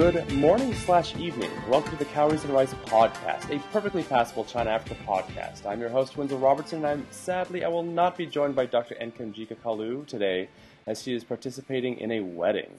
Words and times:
Good 0.00 0.32
morning 0.32 0.72
slash 0.72 1.14
evening. 1.16 1.50
Welcome 1.68 1.90
to 1.90 1.98
the 1.98 2.06
Cowries 2.06 2.42
and 2.44 2.54
Rice 2.54 2.72
podcast, 2.86 3.54
a 3.54 3.58
perfectly 3.70 4.02
passable 4.02 4.46
China 4.46 4.70
Africa 4.70 4.98
podcast. 5.06 5.66
I'm 5.66 5.78
your 5.78 5.90
host, 5.90 6.16
Winslow 6.16 6.38
Robertson, 6.38 6.78
and 6.78 6.86
I'm, 6.86 7.06
sadly 7.10 7.64
I 7.66 7.68
will 7.68 7.82
not 7.82 8.16
be 8.16 8.24
joined 8.24 8.56
by 8.56 8.64
Dr. 8.64 8.94
Nkemjika 8.94 9.56
Kalu 9.56 10.06
today 10.06 10.48
as 10.86 11.02
she 11.02 11.12
is 11.12 11.22
participating 11.22 11.98
in 11.98 12.10
a 12.12 12.20
wedding. 12.20 12.78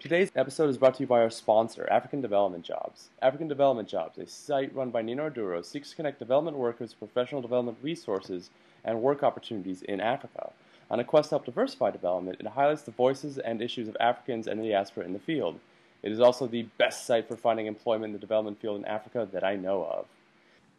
Today's 0.00 0.32
episode 0.34 0.68
is 0.68 0.78
brought 0.78 0.94
to 0.94 1.04
you 1.04 1.06
by 1.06 1.20
our 1.20 1.30
sponsor, 1.30 1.86
African 1.88 2.20
Development 2.20 2.64
Jobs. 2.64 3.10
African 3.22 3.46
Development 3.46 3.88
Jobs, 3.88 4.18
a 4.18 4.26
site 4.26 4.74
run 4.74 4.90
by 4.90 5.02
Nino 5.02 5.30
Arduro, 5.30 5.64
seeks 5.64 5.90
to 5.90 5.96
connect 5.96 6.18
development 6.18 6.56
workers 6.56 6.96
with 6.98 7.12
professional 7.12 7.40
development 7.40 7.78
resources 7.82 8.50
and 8.84 9.00
work 9.00 9.22
opportunities 9.22 9.82
in 9.82 10.00
Africa. 10.00 10.50
On 10.90 10.98
a 10.98 11.04
quest 11.04 11.28
to 11.28 11.34
help 11.34 11.44
diversify 11.44 11.90
development, 11.90 12.40
it 12.40 12.46
highlights 12.46 12.82
the 12.82 12.90
voices 12.90 13.38
and 13.38 13.62
issues 13.62 13.88
of 13.88 13.96
Africans 14.00 14.48
and 14.48 14.58
the 14.58 14.70
diaspora 14.70 15.04
in 15.04 15.12
the 15.12 15.18
field. 15.18 15.60
It 16.02 16.12
is 16.12 16.20
also 16.20 16.46
the 16.46 16.62
best 16.78 17.06
site 17.06 17.26
for 17.26 17.36
finding 17.36 17.66
employment 17.66 18.06
in 18.06 18.12
the 18.12 18.18
development 18.18 18.60
field 18.60 18.78
in 18.78 18.84
Africa 18.84 19.28
that 19.32 19.42
I 19.42 19.56
know 19.56 19.84
of. 19.84 20.06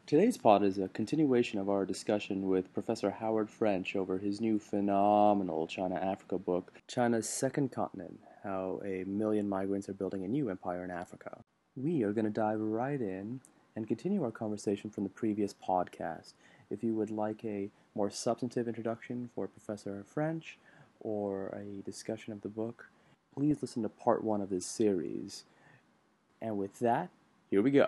Today's 0.05 0.38
pod 0.38 0.64
is 0.64 0.80
a 0.80 0.88
continuation 0.88 1.59
of 1.59 1.70
our 1.70 1.86
discussion 1.86 2.48
with 2.48 2.73
Professor 2.73 3.12
Howard 3.12 3.50
French 3.50 3.95
over 3.95 4.18
his 4.18 4.42
new 4.42 4.58
phenomenal 4.58 5.68
China 5.68 5.95
Africa 5.95 6.40
book, 6.40 6.73
China's 6.88 7.30
Second 7.30 7.72
Continent 7.72 8.20
How 8.44 8.82
a 8.84 9.04
Million 9.04 9.48
Migrants 9.48 9.88
Are 9.90 9.94
Building 9.94 10.23
a 10.23 10.28
New 10.28 10.50
Empire 10.50 10.84
in 10.84 10.90
Africa. 10.90 11.38
We 11.76 12.04
are 12.04 12.14
going 12.14 12.26
to 12.26 12.31
dive 12.31 12.59
right 12.59 13.00
in 13.00 13.42
and 13.76 13.88
continue 13.88 14.23
our 14.23 14.31
conversation 14.31 14.90
from 14.90 15.04
the 15.04 15.12
previous 15.12 15.54
podcast. 15.54 16.34
If 16.72 16.84
you 16.84 16.95
would 16.95 17.12
like 17.12 17.45
a 17.45 17.70
more 17.94 18.09
substantive 18.09 18.67
introduction 18.67 19.30
for 19.36 19.48
Professor 19.48 20.04
French 20.08 20.58
or 21.02 21.50
a 21.50 21.83
discussion 21.83 22.33
of 22.33 22.42
the 22.42 22.50
book, 22.50 22.88
please 23.40 23.62
listen 23.62 23.84
to 23.84 23.90
part 23.90 24.22
one 24.22 24.42
of 24.42 24.50
this 24.50 24.66
series. 24.66 25.45
And 26.42 26.58
with 26.58 26.80
that, 26.80 27.09
here 27.50 27.62
we 27.62 27.72
go. 27.72 27.88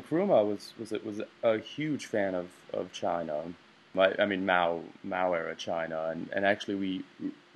Nkrumah 0.00 0.46
was 0.46 0.72
was 0.78 0.92
was 1.04 1.20
a 1.42 1.58
huge 1.58 2.06
fan 2.06 2.36
of, 2.36 2.50
of 2.72 2.92
China. 2.92 3.42
I 3.96 4.26
mean 4.26 4.46
Mao 4.46 4.82
Mao 5.02 5.32
era 5.32 5.56
China, 5.56 6.08
and, 6.10 6.28
and 6.32 6.44
actually 6.44 6.76
we 6.76 7.04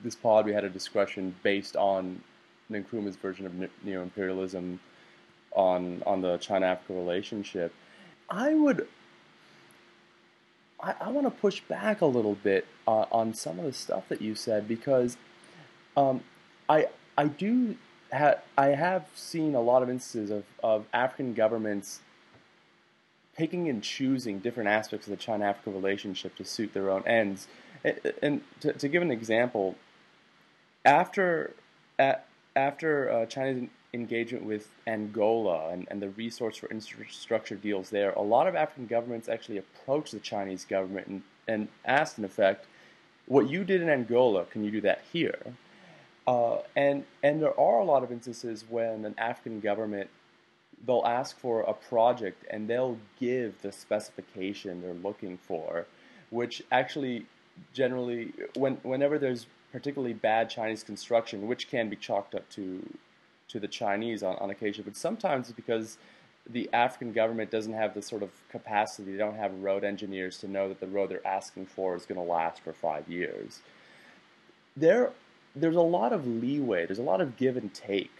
this 0.02 0.16
pod 0.16 0.44
we 0.44 0.52
had 0.52 0.64
a 0.64 0.68
discussion 0.68 1.34
based 1.44 1.76
on 1.76 2.20
Nkrumah's 2.70 3.16
version 3.16 3.46
of 3.46 3.54
neo 3.84 4.02
imperialism 4.02 4.80
on 5.52 6.02
on 6.04 6.20
the 6.20 6.36
China 6.38 6.66
Africa 6.66 6.94
relationship. 6.94 7.72
I 8.28 8.54
would 8.54 8.88
I, 10.80 10.94
I 11.00 11.10
want 11.10 11.26
to 11.26 11.30
push 11.30 11.60
back 11.60 12.00
a 12.00 12.06
little 12.06 12.34
bit 12.34 12.66
uh, 12.88 13.06
on 13.12 13.34
some 13.34 13.60
of 13.60 13.64
the 13.64 13.72
stuff 13.72 14.08
that 14.08 14.20
you 14.20 14.34
said 14.34 14.66
because 14.66 15.16
um, 15.96 16.22
I 16.68 16.86
I 17.16 17.26
do 17.26 17.76
ha- 18.12 18.38
I 18.56 18.68
have 18.68 19.06
seen 19.14 19.54
a 19.54 19.60
lot 19.60 19.82
of 19.82 19.90
instances 19.90 20.30
of, 20.30 20.44
of 20.62 20.86
African 20.92 21.34
governments 21.34 22.00
picking 23.36 23.68
and 23.68 23.82
choosing 23.82 24.40
different 24.40 24.68
aspects 24.68 25.06
of 25.06 25.12
the 25.12 25.16
China 25.16 25.44
Africa 25.44 25.70
relationship 25.70 26.34
to 26.36 26.44
suit 26.44 26.74
their 26.74 26.90
own 26.90 27.06
ends. 27.06 27.46
And, 27.84 28.00
and 28.20 28.40
to, 28.60 28.72
to, 28.72 28.88
give 28.88 29.00
an 29.00 29.12
example, 29.12 29.76
after 30.84 31.54
at, 31.98 32.26
after 32.56 33.10
uh, 33.10 33.26
China's 33.26 33.68
engagement 33.94 34.44
with 34.44 34.68
Angola 34.88 35.70
and, 35.70 35.86
and 35.88 36.02
the 36.02 36.10
resource 36.10 36.56
for 36.56 36.68
infrastructure 36.68 37.54
deals 37.54 37.90
there, 37.90 38.10
a 38.10 38.22
lot 38.22 38.48
of 38.48 38.56
African 38.56 38.86
governments 38.86 39.28
actually 39.28 39.58
approached 39.58 40.12
the 40.12 40.18
Chinese 40.18 40.64
government 40.64 41.06
and, 41.06 41.22
and 41.46 41.68
asked, 41.84 42.18
in 42.18 42.24
effect, 42.24 42.66
what 43.26 43.48
you 43.48 43.62
did 43.62 43.80
in 43.80 43.88
Angola, 43.88 44.46
can 44.46 44.64
you 44.64 44.70
do 44.72 44.80
that 44.80 45.02
here? 45.12 45.38
Uh, 46.28 46.60
and 46.76 47.04
and 47.22 47.40
there 47.40 47.58
are 47.58 47.80
a 47.80 47.84
lot 47.84 48.02
of 48.02 48.12
instances 48.12 48.62
when 48.68 49.06
an 49.06 49.14
African 49.16 49.60
government 49.60 50.10
they'll 50.86 51.06
ask 51.06 51.38
for 51.38 51.62
a 51.62 51.72
project 51.72 52.44
and 52.50 52.68
they'll 52.68 52.98
give 53.18 53.62
the 53.62 53.72
specification 53.72 54.82
they're 54.82 54.92
looking 54.92 55.38
for, 55.38 55.86
which 56.28 56.62
actually 56.70 57.24
generally 57.72 58.34
when 58.54 58.74
whenever 58.82 59.18
there's 59.18 59.46
particularly 59.72 60.12
bad 60.12 60.50
Chinese 60.50 60.82
construction, 60.82 61.48
which 61.48 61.70
can 61.70 61.88
be 61.88 61.96
chalked 61.96 62.34
up 62.34 62.46
to 62.50 62.86
to 63.48 63.58
the 63.58 63.68
Chinese 63.68 64.22
on, 64.22 64.36
on 64.36 64.50
occasion, 64.50 64.84
but 64.84 64.96
sometimes 64.96 65.48
it's 65.48 65.56
because 65.56 65.96
the 66.50 66.68
African 66.74 67.14
government 67.14 67.50
doesn't 67.50 67.72
have 67.72 67.94
the 67.94 68.02
sort 68.02 68.22
of 68.22 68.28
capacity. 68.50 69.12
They 69.12 69.16
don't 69.16 69.36
have 69.36 69.62
road 69.62 69.82
engineers 69.82 70.36
to 70.40 70.48
know 70.48 70.68
that 70.68 70.78
the 70.78 70.88
road 70.88 71.08
they're 71.08 71.26
asking 71.26 71.64
for 71.64 71.96
is 71.96 72.04
going 72.04 72.20
to 72.20 72.30
last 72.30 72.60
for 72.60 72.74
five 72.74 73.08
years. 73.08 73.60
There, 74.76 75.12
there's 75.60 75.76
a 75.76 75.80
lot 75.80 76.12
of 76.12 76.26
leeway. 76.26 76.86
There's 76.86 76.98
a 76.98 77.02
lot 77.02 77.20
of 77.20 77.36
give 77.36 77.56
and 77.56 77.72
take 77.72 78.12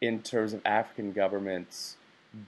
in 0.00 0.22
terms 0.22 0.52
of 0.52 0.60
African 0.64 1.12
governments 1.12 1.96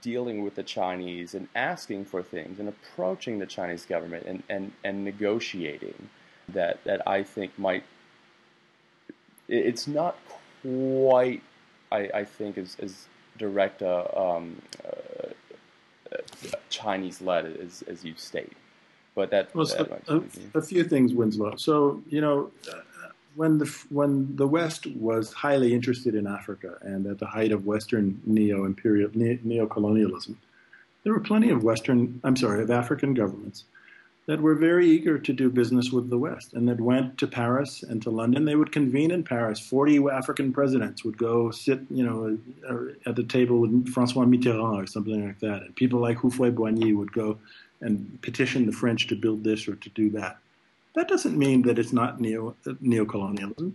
dealing 0.01 0.43
with 0.43 0.55
the 0.55 0.63
Chinese 0.63 1.33
and 1.33 1.47
asking 1.55 2.05
for 2.05 2.23
things 2.23 2.59
and 2.59 2.69
approaching 2.69 3.39
the 3.39 3.45
Chinese 3.45 3.85
government 3.85 4.25
and, 4.25 4.41
and, 4.49 4.71
and 4.83 5.03
negotiating 5.03 6.09
that, 6.49 6.83
that 6.85 7.05
I 7.07 7.23
think 7.23 7.57
might, 7.59 7.83
it's 9.47 9.87
not 9.87 10.17
quite 10.61 11.43
I, 11.93 12.09
I 12.13 12.23
think 12.25 12.57
as, 12.57 12.75
is 12.79 13.07
direct 13.37 13.83
uh, 13.83 14.05
um, 14.15 14.61
uh, 14.83 16.17
Chinese 16.69 17.21
led 17.21 17.45
as, 17.45 17.83
as 17.83 18.03
you 18.03 18.15
state. 18.17 18.53
But 19.15 19.29
that, 19.29 19.53
well, 19.53 19.65
that 19.67 20.07
so 20.07 20.25
a, 20.55 20.57
a, 20.57 20.61
few 20.61 20.83
things, 20.83 21.13
Winslow. 21.13 21.55
So 21.57 22.01
you 22.09 22.19
know, 22.19 22.49
when 23.35 23.57
the 23.57 23.65
when 23.89 24.35
the 24.35 24.47
West 24.47 24.87
was 24.87 25.33
highly 25.33 25.73
interested 25.73 26.15
in 26.15 26.27
Africa 26.27 26.77
and 26.81 27.05
at 27.07 27.19
the 27.19 27.25
height 27.25 27.51
of 27.51 27.65
Western 27.65 28.21
neo 28.25 28.65
imperial 28.65 29.09
neo 29.13 29.65
colonialism, 29.67 30.37
there 31.03 31.13
were 31.13 31.19
plenty 31.19 31.49
of 31.49 31.63
Western 31.63 32.19
I'm 32.23 32.35
sorry 32.35 32.61
of 32.63 32.71
African 32.71 33.13
governments 33.13 33.65
that 34.25 34.41
were 34.41 34.55
very 34.55 34.87
eager 34.87 35.19
to 35.19 35.33
do 35.33 35.49
business 35.49 35.91
with 35.91 36.09
the 36.09 36.17
West 36.17 36.53
and 36.53 36.67
that 36.69 36.79
went 36.79 37.17
to 37.17 37.27
Paris 37.27 37.83
and 37.83 38.01
to 38.01 38.09
London. 38.09 38.45
They 38.45 38.55
would 38.55 38.71
convene 38.71 39.11
in 39.11 39.23
Paris. 39.23 39.59
Forty 39.59 39.97
African 40.07 40.53
presidents 40.53 41.03
would 41.03 41.17
go 41.17 41.51
sit, 41.51 41.81
you 41.89 42.03
know, 42.03 42.37
uh, 42.69 43.09
at 43.09 43.15
the 43.15 43.23
table 43.23 43.59
with 43.59 43.93
Francois 43.93 44.25
Mitterrand 44.25 44.83
or 44.83 44.87
something 44.87 45.27
like 45.27 45.39
that. 45.39 45.63
And 45.63 45.75
people 45.75 45.99
like 45.99 46.17
Houphouët-Boigny 46.17 46.95
would 46.95 47.11
go 47.11 47.37
and 47.81 48.17
petition 48.21 48.65
the 48.65 48.71
French 48.71 49.07
to 49.07 49.15
build 49.15 49.43
this 49.43 49.67
or 49.67 49.75
to 49.75 49.89
do 49.89 50.09
that. 50.11 50.37
That 50.95 51.07
doesn't 51.07 51.37
mean 51.37 51.63
that 51.63 51.79
it's 51.79 51.93
not 51.93 52.21
neo 52.21 52.55
neocolonialism. 52.65 53.73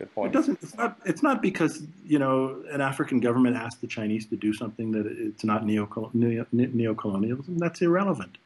Good 0.00 0.14
point. 0.14 0.30
It 0.30 0.32
doesn't. 0.32 0.58
It's 0.62 0.76
not. 0.76 0.98
It's 1.04 1.22
not 1.22 1.42
because 1.42 1.82
you 2.06 2.18
know 2.18 2.62
an 2.70 2.80
African 2.80 3.20
government 3.20 3.56
asked 3.56 3.82
the 3.82 3.86
Chinese 3.86 4.24
to 4.26 4.36
do 4.36 4.54
something 4.54 4.92
that 4.92 5.06
it's 5.06 5.44
not 5.44 5.66
neo 5.66 5.86
neocolonialism. 5.86 7.58
That's 7.58 7.82
irrelevant. 7.82 8.38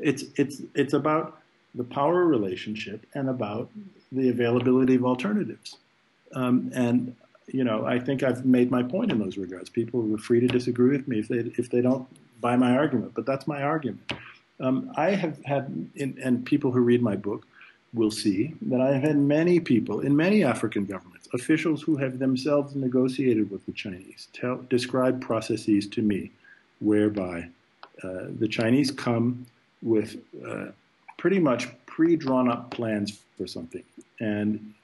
It's 0.00 0.24
it's 0.34 0.62
it's 0.74 0.94
about 0.94 1.40
the 1.74 1.84
power 1.84 2.24
relationship 2.24 3.06
and 3.14 3.28
about 3.28 3.70
the 4.10 4.28
availability 4.28 4.96
of 4.96 5.04
alternatives. 5.04 5.76
Um, 6.34 6.72
and 6.74 7.14
you 7.46 7.62
know, 7.62 7.86
I 7.86 8.00
think 8.00 8.24
I've 8.24 8.44
made 8.44 8.70
my 8.70 8.82
point 8.82 9.12
in 9.12 9.18
those 9.20 9.38
regards. 9.38 9.70
People 9.70 10.12
are 10.14 10.18
free 10.18 10.40
to 10.40 10.48
disagree 10.48 10.96
with 10.96 11.06
me 11.06 11.20
if 11.20 11.28
they 11.28 11.38
if 11.56 11.70
they 11.70 11.80
don't 11.80 12.08
buy 12.40 12.56
my 12.56 12.76
argument, 12.76 13.12
but 13.14 13.24
that's 13.24 13.46
my 13.46 13.62
argument. 13.62 14.12
Um, 14.60 14.92
I 14.96 15.10
have 15.10 15.42
had, 15.44 15.88
in, 15.94 16.18
and 16.22 16.44
people 16.44 16.72
who 16.72 16.80
read 16.80 17.02
my 17.02 17.16
book 17.16 17.46
will 17.94 18.10
see 18.10 18.54
that 18.62 18.80
I 18.80 18.92
have 18.92 19.02
had 19.02 19.16
many 19.16 19.60
people 19.60 20.00
in 20.00 20.14
many 20.14 20.44
African 20.44 20.84
governments, 20.84 21.28
officials 21.32 21.82
who 21.82 21.96
have 21.96 22.18
themselves 22.18 22.74
negotiated 22.74 23.50
with 23.50 23.64
the 23.66 23.72
Chinese, 23.72 24.28
tell, 24.32 24.56
describe 24.68 25.20
processes 25.20 25.86
to 25.88 26.02
me 26.02 26.30
whereby 26.80 27.48
uh, 28.04 28.26
the 28.38 28.48
Chinese 28.48 28.90
come 28.90 29.46
with 29.82 30.16
uh, 30.46 30.66
pretty 31.16 31.38
much 31.38 31.68
pre-drawn 31.86 32.50
up 32.50 32.70
plans 32.70 33.20
for 33.36 33.46
something, 33.46 33.82
and 34.20 34.74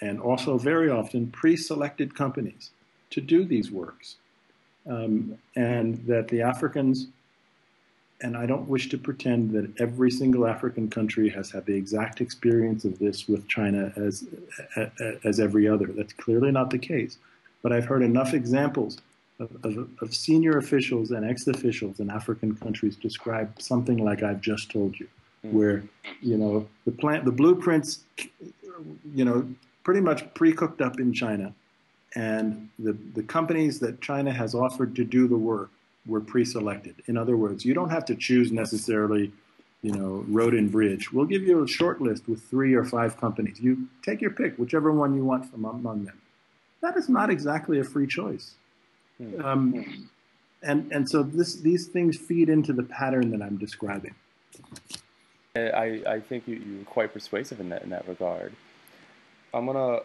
and 0.00 0.18
also 0.20 0.56
very 0.56 0.88
often 0.88 1.30
pre-selected 1.30 2.14
companies 2.14 2.70
to 3.10 3.20
do 3.20 3.44
these 3.44 3.70
works, 3.70 4.16
um, 4.86 5.36
and 5.56 6.04
that 6.06 6.28
the 6.28 6.42
Africans. 6.42 7.08
And 8.22 8.36
I 8.36 8.44
don't 8.44 8.68
wish 8.68 8.88
to 8.90 8.98
pretend 8.98 9.52
that 9.52 9.80
every 9.80 10.10
single 10.10 10.46
African 10.46 10.90
country 10.90 11.30
has 11.30 11.50
had 11.50 11.64
the 11.64 11.74
exact 11.74 12.20
experience 12.20 12.84
of 12.84 12.98
this 12.98 13.26
with 13.26 13.48
China 13.48 13.92
as 13.96 14.26
as 15.24 15.40
every 15.40 15.66
other. 15.66 15.86
That's 15.86 16.12
clearly 16.12 16.50
not 16.50 16.70
the 16.70 16.78
case. 16.78 17.18
But 17.62 17.72
I've 17.72 17.86
heard 17.86 18.02
enough 18.02 18.34
examples 18.34 18.98
of, 19.38 19.50
of, 19.64 19.88
of 20.02 20.14
senior 20.14 20.58
officials 20.58 21.10
and 21.10 21.28
ex-officials 21.28 21.98
in 21.98 22.10
African 22.10 22.54
countries 22.56 22.96
describe 22.96 23.60
something 23.60 23.96
like 24.04 24.22
I've 24.22 24.40
just 24.40 24.70
told 24.70 25.00
you, 25.00 25.08
mm-hmm. 25.44 25.56
where 25.56 25.82
you 26.20 26.36
know 26.36 26.68
the 26.84 26.92
plant, 26.92 27.24
the 27.24 27.32
blueprints, 27.32 28.00
you 29.14 29.24
know, 29.24 29.48
pretty 29.82 30.00
much 30.00 30.32
pre-cooked 30.34 30.82
up 30.82 31.00
in 31.00 31.14
China, 31.14 31.54
and 32.14 32.68
the 32.78 32.92
the 33.14 33.22
companies 33.22 33.80
that 33.80 34.02
China 34.02 34.30
has 34.32 34.54
offered 34.54 34.94
to 34.96 35.04
do 35.04 35.26
the 35.26 35.38
work 35.38 35.70
were 36.06 36.20
pre-selected. 36.20 36.96
In 37.06 37.16
other 37.16 37.36
words, 37.36 37.64
you 37.64 37.74
don't 37.74 37.90
have 37.90 38.04
to 38.06 38.14
choose 38.14 38.50
necessarily, 38.50 39.32
you 39.82 39.92
know, 39.92 40.24
road 40.28 40.54
and 40.54 40.70
bridge. 40.70 41.12
We'll 41.12 41.26
give 41.26 41.42
you 41.42 41.62
a 41.62 41.68
short 41.68 42.00
list 42.00 42.28
with 42.28 42.42
three 42.42 42.74
or 42.74 42.84
five 42.84 43.16
companies. 43.18 43.60
You 43.60 43.88
take 44.02 44.20
your 44.20 44.30
pick, 44.30 44.56
whichever 44.56 44.92
one 44.92 45.14
you 45.14 45.24
want 45.24 45.50
from 45.50 45.64
among 45.64 46.04
them. 46.04 46.20
that 46.80 46.96
is 46.96 47.08
not 47.08 47.30
exactly 47.30 47.78
a 47.78 47.84
free 47.84 48.06
choice. 48.06 48.54
Hmm. 49.18 49.44
Um, 49.44 50.08
and 50.62 50.92
and 50.92 51.08
so 51.08 51.22
this 51.22 51.54
these 51.56 51.86
things 51.86 52.16
feed 52.16 52.48
into 52.48 52.72
the 52.72 52.82
pattern 52.82 53.30
that 53.30 53.42
I'm 53.42 53.56
describing. 53.56 54.14
I, 55.56 56.02
I 56.06 56.20
think 56.20 56.46
you, 56.46 56.56
you're 56.56 56.84
quite 56.84 57.12
persuasive 57.12 57.60
in 57.60 57.70
that 57.70 57.82
in 57.82 57.90
that 57.90 58.06
regard. 58.06 58.52
I'm 59.52 59.66
gonna 59.66 60.00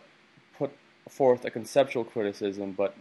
put 0.58 0.72
forth 1.10 1.46
a 1.46 1.52
conceptual 1.52 2.04
criticism, 2.04 2.72
but 2.72 2.96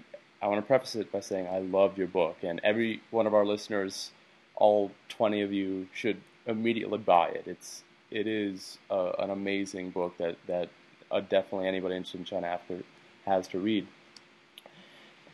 I 0.45 0.47
want 0.47 0.59
to 0.59 0.67
preface 0.67 0.95
it 0.95 1.11
by 1.11 1.21
saying 1.21 1.47
I 1.47 1.61
loved 1.61 1.97
your 1.97 2.07
book, 2.07 2.37
and 2.43 2.61
every 2.63 3.01
one 3.11 3.27
of 3.27 3.33
our 3.33 3.47
listeners, 3.47 4.11
all 4.57 4.91
20 5.09 5.41
of 5.41 5.55
you, 5.55 5.89
should 5.95 6.21
immediately 6.47 6.99
buy 6.99 7.29
it. 7.29 7.45
It's 7.47 7.83
it 8.11 8.27
is 8.27 8.77
uh, 8.91 9.13
an 9.19 9.31
amazing 9.31 9.89
book 9.89 10.19
that 10.19 10.37
that 10.47 10.69
uh, 11.11 11.21
definitely 11.21 11.67
anybody 11.67 11.97
interested 11.97 12.19
in 12.19 12.27
China 12.27 12.49
Africa 12.49 12.85
has 13.25 13.49
to 13.49 13.59
read. 13.59 13.87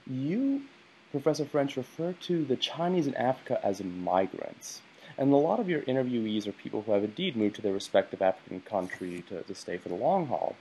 You, 0.06 0.62
Professor 1.10 1.44
French, 1.44 1.76
refer 1.76 2.12
to 2.12 2.44
the 2.44 2.56
Chinese 2.56 3.08
in 3.08 3.16
Africa 3.16 3.58
as 3.64 3.82
migrants. 3.82 4.80
And 5.18 5.32
a 5.32 5.36
lot 5.36 5.58
of 5.58 5.68
your 5.68 5.82
interviewees 5.82 6.46
are 6.46 6.52
people 6.52 6.82
who 6.82 6.92
have 6.92 7.02
indeed 7.02 7.36
moved 7.36 7.56
to 7.56 7.62
their 7.62 7.72
respective 7.72 8.22
African 8.22 8.60
country 8.60 9.24
to, 9.28 9.42
to 9.42 9.54
stay 9.56 9.76
for 9.76 9.88
the 9.88 9.96
long 9.96 10.28
haul. 10.28 10.54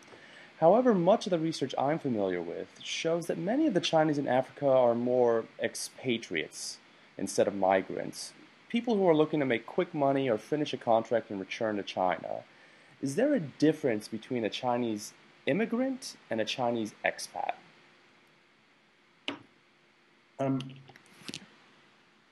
However, 0.59 0.93
much 0.93 1.25
of 1.25 1.29
the 1.29 1.39
research 1.39 1.73
I'm 1.77 1.99
familiar 1.99 2.41
with 2.41 2.67
shows 2.83 3.27
that 3.27 3.37
many 3.37 3.65
of 3.65 3.73
the 3.73 3.79
Chinese 3.79 4.17
in 4.17 4.27
Africa 4.27 4.67
are 4.67 4.93
more 4.93 5.45
expatriates 5.61 6.79
instead 7.17 7.47
of 7.47 7.55
migrants, 7.55 8.33
people 8.67 8.95
who 8.95 9.07
are 9.07 9.15
looking 9.15 9.39
to 9.39 9.45
make 9.45 9.65
quick 9.65 9.93
money 9.93 10.29
or 10.29 10.37
finish 10.37 10.73
a 10.73 10.77
contract 10.77 11.29
and 11.29 11.39
return 11.39 11.77
to 11.77 11.83
China. 11.83 12.43
Is 13.01 13.15
there 13.15 13.33
a 13.33 13.39
difference 13.39 14.09
between 14.09 14.43
a 14.43 14.49
Chinese 14.49 15.13
immigrant 15.45 16.17
and 16.29 16.41
a 16.41 16.45
Chinese 16.45 16.93
expat? 17.05 17.53
Um, 20.39 20.59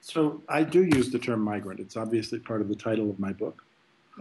so 0.02 0.42
I 0.50 0.64
do 0.64 0.84
use 0.84 1.12
the 1.12 1.20
term 1.20 1.42
migrant. 1.42 1.80
It's 1.80 1.96
obviously 1.96 2.40
part 2.40 2.60
of 2.60 2.68
the 2.68 2.76
title 2.76 3.10
of 3.10 3.20
my 3.20 3.32
book. 3.32 3.64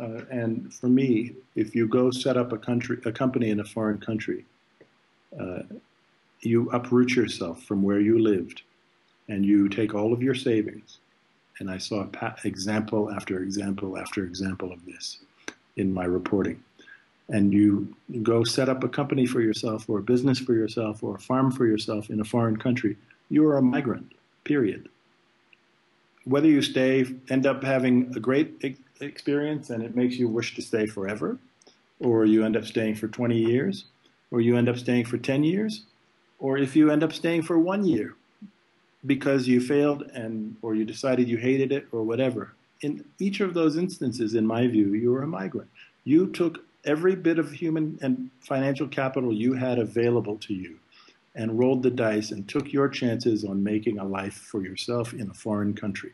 Uh, 0.01 0.25
and 0.31 0.73
for 0.73 0.89
me, 0.89 1.33
if 1.55 1.75
you 1.75 1.89
go 1.89 2.11
set 2.11 2.37
up 2.37 2.53
a 2.53 2.59
country, 2.59 2.99
a 3.05 3.13
company 3.13 3.51
in 3.51 3.61
a 3.61 3.65
foreign 3.65 3.99
country, 3.99 4.45
uh, 5.41 5.63
you 6.41 6.71
uproot 6.71 7.15
yourself 7.15 7.63
from 7.63 7.83
where 7.83 8.01
you 8.01 8.19
lived, 8.19 8.63
and 9.29 9.45
you 9.45 9.69
take 9.69 9.95
all 9.95 10.13
of 10.13 10.23
your 10.23 10.35
savings. 10.35 10.99
And 11.59 11.71
I 11.71 11.79
saw 11.79 12.07
example 12.45 13.11
after 13.11 13.43
example 13.43 13.99
after 13.99 14.25
example 14.25 14.73
of 14.73 14.85
this 14.85 15.21
in 15.77 15.93
my 15.93 16.05
reporting. 16.05 16.63
And 17.29 17.53
you 17.53 17.95
go 18.23 18.45
set 18.45 18.69
up 18.69 18.85
a 18.85 18.89
company 18.89 19.27
for 19.27 19.41
yourself, 19.41 19.89
or 19.89 19.99
a 19.99 20.03
business 20.03 20.39
for 20.39 20.53
yourself, 20.53 21.03
or 21.03 21.17
a 21.17 21.19
farm 21.19 21.51
for 21.51 21.67
yourself 21.67 22.11
in 22.11 22.21
a 22.21 22.25
foreign 22.25 22.57
country. 22.57 22.97
You 23.31 23.47
are 23.47 23.57
a 23.57 23.63
migrant. 23.63 24.13
Period. 24.45 24.89
Whether 26.25 26.49
you 26.49 26.63
stay, 26.63 27.07
end 27.31 27.47
up 27.47 27.65
having 27.65 28.13
a 28.15 28.21
great 28.21 28.61
experience 29.01 29.71
and 29.71 29.83
it 29.83 29.97
makes 29.97 30.17
you 30.17 30.29
wish 30.29 30.55
to 30.57 30.63
stay 30.63 30.87
forever, 30.87 31.39
or 32.01 32.25
you 32.25 32.45
end 32.45 32.57
up 32.57 32.65
staying 32.65 32.97
for 32.97 33.09
20 33.09 33.37
years, 33.37 33.85
or 34.31 34.41
you 34.41 34.57
end 34.57 34.69
up 34.69 34.77
staying 34.77 35.05
for 35.05 35.19
10 35.19 35.45
years, 35.45 35.83
or 36.39 36.59
if 36.59 36.77
you 36.77 36.91
end 36.91 37.03
up 37.03 37.13
staying 37.13 37.43
for 37.43 37.59
one 37.59 37.85
year 37.85 38.15
because 39.07 39.47
you 39.47 39.61
failed 39.61 40.03
and 40.15 40.57
or 40.63 40.75
you 40.75 40.85
decided 40.85 41.29
you 41.29 41.37
hated 41.37 41.73
it 41.73 41.87
or 41.93 42.03
whatever. 42.03 42.55
In 42.83 43.05
each 43.19 43.41
of 43.41 43.55
those 43.55 43.77
instances, 43.77 44.35
in 44.35 44.47
my 44.47 44.67
view, 44.67 44.95
you 44.95 45.13
were 45.13 45.23
a 45.23 45.27
migrant. 45.27 45.71
You 46.05 46.27
took 46.29 46.65
every 46.85 47.17
bit 47.17 47.39
of 47.39 47.51
human 47.51 47.99
and 48.03 48.31
financial 48.41 48.87
capital 48.87 49.33
you 49.33 49.55
had 49.55 49.79
available 49.79 50.37
to 50.39 50.55
you 50.55 50.79
and 51.35 51.59
rolled 51.59 51.83
the 51.83 51.91
dice 51.91 52.31
and 52.31 52.49
took 52.49 52.73
your 52.73 52.89
chances 52.89 53.45
on 53.45 53.63
making 53.63 53.99
a 53.99 54.05
life 54.05 54.35
for 54.35 54.63
yourself 54.63 55.13
in 55.13 55.31
a 55.31 55.35
foreign 55.35 55.75
country. 55.75 56.13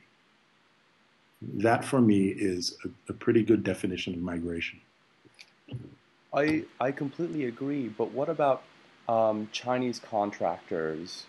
That 1.55 1.85
for 1.85 2.01
me 2.01 2.29
is 2.29 2.77
a, 2.85 3.11
a 3.11 3.13
pretty 3.13 3.43
good 3.43 3.65
definition 3.65 4.15
of 4.15 4.21
migration. 4.21 4.81
I 6.35 6.65
I 6.81 6.93
completely 6.93 7.47
agree. 7.47 7.89
But 7.89 8.13
what 8.13 8.29
about 8.29 8.63
um, 9.09 9.49
Chinese 9.53 9.99
contractors 9.99 11.27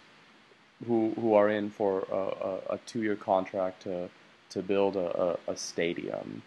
who 0.86 1.14
who 1.20 1.34
are 1.34 1.50
in 1.50 1.70
for 1.70 2.06
a, 2.12 2.16
a, 2.16 2.76
a 2.76 2.80
two 2.86 3.02
year 3.02 3.16
contract 3.16 3.84
to 3.84 4.10
to 4.54 4.62
build 4.62 4.96
a, 4.96 5.38
a, 5.48 5.58
stadium? 5.58 6.44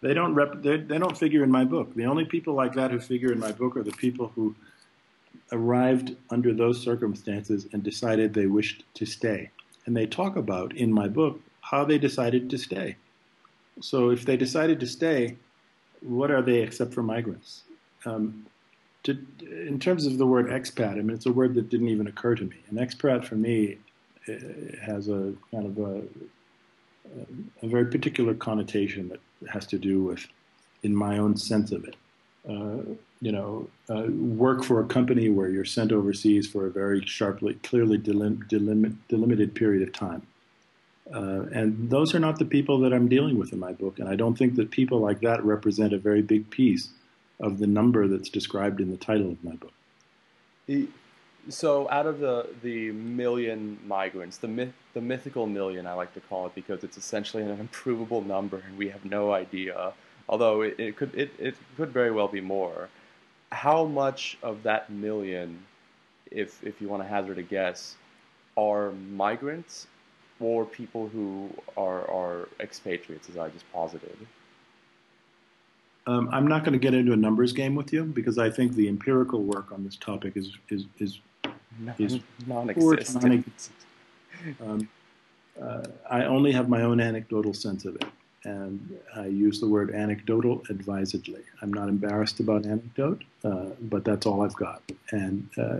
They 0.00 0.14
don't 0.14 0.34
rep, 0.34 0.62
they, 0.62 0.76
they 0.76 0.98
don't 0.98 1.18
figure 1.18 1.42
in 1.42 1.50
my 1.50 1.64
book. 1.64 1.92
The 1.94 2.04
only 2.04 2.24
people 2.24 2.54
like 2.54 2.74
that 2.74 2.92
who 2.92 3.00
figure 3.00 3.32
in 3.32 3.40
my 3.40 3.50
book 3.50 3.76
are 3.76 3.82
the 3.82 3.92
people 3.92 4.30
who 4.34 4.54
arrived 5.50 6.14
under 6.30 6.54
those 6.54 6.80
circumstances 6.80 7.66
and 7.72 7.82
decided 7.82 8.32
they 8.32 8.46
wished 8.46 8.84
to 8.94 9.06
stay. 9.06 9.50
And 9.86 9.96
they 9.96 10.06
talk 10.06 10.36
about 10.36 10.72
in 10.76 10.92
my 10.92 11.08
book 11.08 11.40
how 11.70 11.84
they 11.84 11.98
decided 11.98 12.50
to 12.50 12.58
stay. 12.58 12.96
So 13.80 14.10
if 14.10 14.24
they 14.24 14.36
decided 14.36 14.78
to 14.80 14.86
stay, 14.86 15.36
what 16.00 16.30
are 16.30 16.42
they 16.42 16.58
except 16.58 16.92
for 16.94 17.02
migrants? 17.02 17.62
Um, 18.04 18.46
to, 19.04 19.12
in 19.40 19.78
terms 19.78 20.06
of 20.06 20.18
the 20.18 20.26
word 20.26 20.46
expat, 20.48 20.92
I 20.92 21.02
mean, 21.02 21.10
it's 21.10 21.26
a 21.26 21.32
word 21.32 21.54
that 21.54 21.70
didn't 21.70 21.88
even 21.88 22.06
occur 22.06 22.34
to 22.34 22.44
me. 22.44 22.56
An 22.70 22.76
expat 22.76 23.24
for 23.24 23.36
me 23.36 23.78
has 24.82 25.08
a 25.08 25.34
kind 25.50 25.66
of 25.66 25.78
a, 25.78 26.02
a 27.62 27.66
very 27.66 27.86
particular 27.86 28.34
connotation 28.34 29.08
that 29.08 29.20
has 29.50 29.66
to 29.66 29.78
do 29.78 30.02
with, 30.02 30.26
in 30.82 30.94
my 30.94 31.18
own 31.18 31.36
sense 31.36 31.72
of 31.72 31.84
it, 31.84 31.96
uh, 32.48 32.82
you 33.20 33.32
know, 33.32 33.68
uh, 33.90 34.04
work 34.44 34.64
for 34.64 34.80
a 34.80 34.86
company 34.86 35.30
where 35.30 35.48
you're 35.48 35.64
sent 35.64 35.92
overseas 35.92 36.46
for 36.46 36.66
a 36.66 36.70
very 36.70 37.04
sharply, 37.04 37.54
clearly 37.62 37.98
delim- 37.98 38.48
delim- 38.48 38.96
delimited 39.08 39.54
period 39.54 39.86
of 39.86 39.92
time. 39.92 40.26
Uh, 41.12 41.42
and 41.52 41.90
those 41.90 42.14
are 42.14 42.18
not 42.18 42.38
the 42.38 42.44
people 42.44 42.78
that 42.80 42.92
I'm 42.92 43.08
dealing 43.08 43.38
with 43.38 43.52
in 43.52 43.58
my 43.58 43.72
book. 43.72 43.98
And 43.98 44.08
I 44.08 44.16
don't 44.16 44.36
think 44.36 44.56
that 44.56 44.70
people 44.70 45.00
like 45.00 45.20
that 45.20 45.44
represent 45.44 45.92
a 45.92 45.98
very 45.98 46.22
big 46.22 46.48
piece 46.50 46.88
of 47.40 47.58
the 47.58 47.66
number 47.66 48.08
that's 48.08 48.28
described 48.28 48.80
in 48.80 48.90
the 48.90 48.96
title 48.96 49.30
of 49.30 49.44
my 49.44 49.54
book. 49.56 49.72
So, 51.50 51.90
out 51.90 52.06
of 52.06 52.20
the, 52.20 52.48
the 52.62 52.92
million 52.92 53.78
migrants, 53.86 54.38
the 54.38 54.48
myth, 54.48 54.72
the 54.94 55.02
mythical 55.02 55.46
million, 55.46 55.86
I 55.86 55.92
like 55.92 56.14
to 56.14 56.20
call 56.20 56.46
it, 56.46 56.54
because 56.54 56.84
it's 56.84 56.96
essentially 56.96 57.42
an 57.42 57.50
improvable 57.60 58.22
number, 58.22 58.62
and 58.66 58.78
we 58.78 58.88
have 58.88 59.04
no 59.04 59.32
idea. 59.32 59.92
Although 60.26 60.62
it, 60.62 60.80
it 60.80 60.96
could 60.96 61.14
it, 61.14 61.32
it 61.38 61.54
could 61.76 61.90
very 61.90 62.10
well 62.10 62.28
be 62.28 62.40
more. 62.40 62.88
How 63.52 63.84
much 63.84 64.38
of 64.42 64.62
that 64.62 64.90
million, 64.90 65.62
if 66.30 66.64
if 66.64 66.80
you 66.80 66.88
want 66.88 67.02
to 67.02 67.08
hazard 67.08 67.36
a 67.36 67.42
guess, 67.42 67.96
are 68.56 68.92
migrants 68.92 69.86
or 70.44 70.64
people 70.64 71.08
who 71.08 71.50
are, 71.76 72.08
are 72.10 72.48
expatriates, 72.60 73.28
as 73.28 73.36
I 73.36 73.48
just 73.48 73.70
posited? 73.72 74.16
Um, 76.06 76.28
I'm 76.32 76.46
not 76.46 76.64
going 76.64 76.74
to 76.74 76.78
get 76.78 76.92
into 76.92 77.12
a 77.12 77.16
numbers 77.16 77.52
game 77.52 77.74
with 77.74 77.92
you 77.92 78.04
because 78.04 78.36
I 78.38 78.50
think 78.50 78.74
the 78.74 78.88
empirical 78.88 79.42
work 79.42 79.72
on 79.72 79.84
this 79.84 79.96
topic 79.96 80.36
is 80.36 80.56
is 80.68 80.84
is, 80.98 81.20
non, 81.78 81.94
is 81.98 82.20
non-existent. 82.46 83.72
Um, 84.60 84.88
uh, 85.62 85.84
I 86.10 86.24
only 86.24 86.52
have 86.52 86.68
my 86.68 86.82
own 86.82 87.00
anecdotal 87.00 87.54
sense 87.54 87.86
of 87.86 87.96
it, 87.96 88.04
and 88.44 88.98
I 89.16 89.26
use 89.26 89.60
the 89.60 89.68
word 89.68 89.94
anecdotal 89.94 90.62
advisedly. 90.68 91.42
I'm 91.62 91.72
not 91.72 91.88
embarrassed 91.88 92.38
about 92.40 92.66
anecdote, 92.66 93.24
uh, 93.42 93.70
but 93.80 94.04
that's 94.04 94.26
all 94.26 94.42
I've 94.42 94.56
got. 94.56 94.82
And 95.10 95.48
uh, 95.56 95.78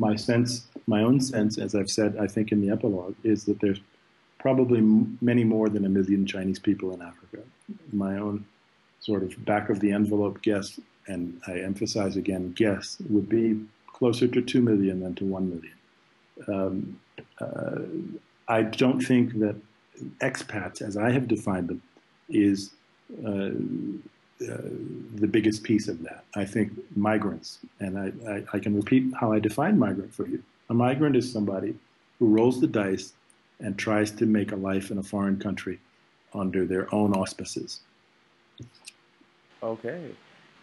my 0.00 0.16
sense, 0.16 0.66
my 0.86 1.02
own 1.02 1.20
sense, 1.20 1.58
as 1.58 1.74
I've 1.74 1.90
said, 1.90 2.16
I 2.18 2.26
think 2.26 2.52
in 2.52 2.60
the 2.62 2.70
epilogue, 2.70 3.14
is 3.22 3.44
that 3.44 3.60
there's 3.60 3.80
probably 4.38 4.80
many 5.20 5.44
more 5.44 5.68
than 5.68 5.84
a 5.84 5.90
million 5.90 6.26
Chinese 6.26 6.58
people 6.58 6.92
in 6.94 7.02
Africa. 7.02 7.42
My 7.92 8.16
own 8.16 8.46
sort 9.00 9.22
of 9.22 9.44
back 9.44 9.68
of 9.68 9.80
the 9.80 9.92
envelope 9.92 10.40
guess, 10.40 10.80
and 11.06 11.40
I 11.46 11.58
emphasize 11.58 12.16
again, 12.16 12.52
guess, 12.52 12.96
would 13.10 13.28
be 13.28 13.60
closer 13.86 14.26
to 14.26 14.40
2 14.40 14.62
million 14.62 15.00
than 15.00 15.14
to 15.16 15.26
1 15.26 15.50
million. 15.50 15.76
Um, 16.48 17.00
uh, 17.38 17.80
I 18.48 18.62
don't 18.62 19.00
think 19.00 19.38
that 19.40 19.56
expats, 20.20 20.80
as 20.80 20.96
I 20.96 21.10
have 21.10 21.28
defined 21.28 21.68
them, 21.68 21.82
is 22.30 22.70
uh, 23.26 23.50
uh, 24.42 24.56
the 25.16 25.26
biggest 25.26 25.62
piece 25.62 25.86
of 25.86 26.02
that. 26.02 26.24
I 26.34 26.44
think 26.44 26.72
migrants, 26.96 27.58
and 27.78 27.98
I, 27.98 28.30
I, 28.30 28.44
I, 28.54 28.58
can 28.58 28.74
repeat 28.74 29.12
how 29.20 29.32
I 29.32 29.38
define 29.38 29.78
migrant 29.78 30.14
for 30.14 30.26
you. 30.26 30.42
A 30.70 30.74
migrant 30.74 31.14
is 31.14 31.30
somebody 31.30 31.74
who 32.18 32.28
rolls 32.28 32.60
the 32.60 32.66
dice 32.66 33.12
and 33.58 33.76
tries 33.78 34.10
to 34.12 34.24
make 34.24 34.52
a 34.52 34.56
life 34.56 34.90
in 34.90 34.96
a 34.96 35.02
foreign 35.02 35.38
country 35.38 35.78
under 36.32 36.64
their 36.64 36.92
own 36.94 37.12
auspices. 37.12 37.80
Okay. 39.62 40.12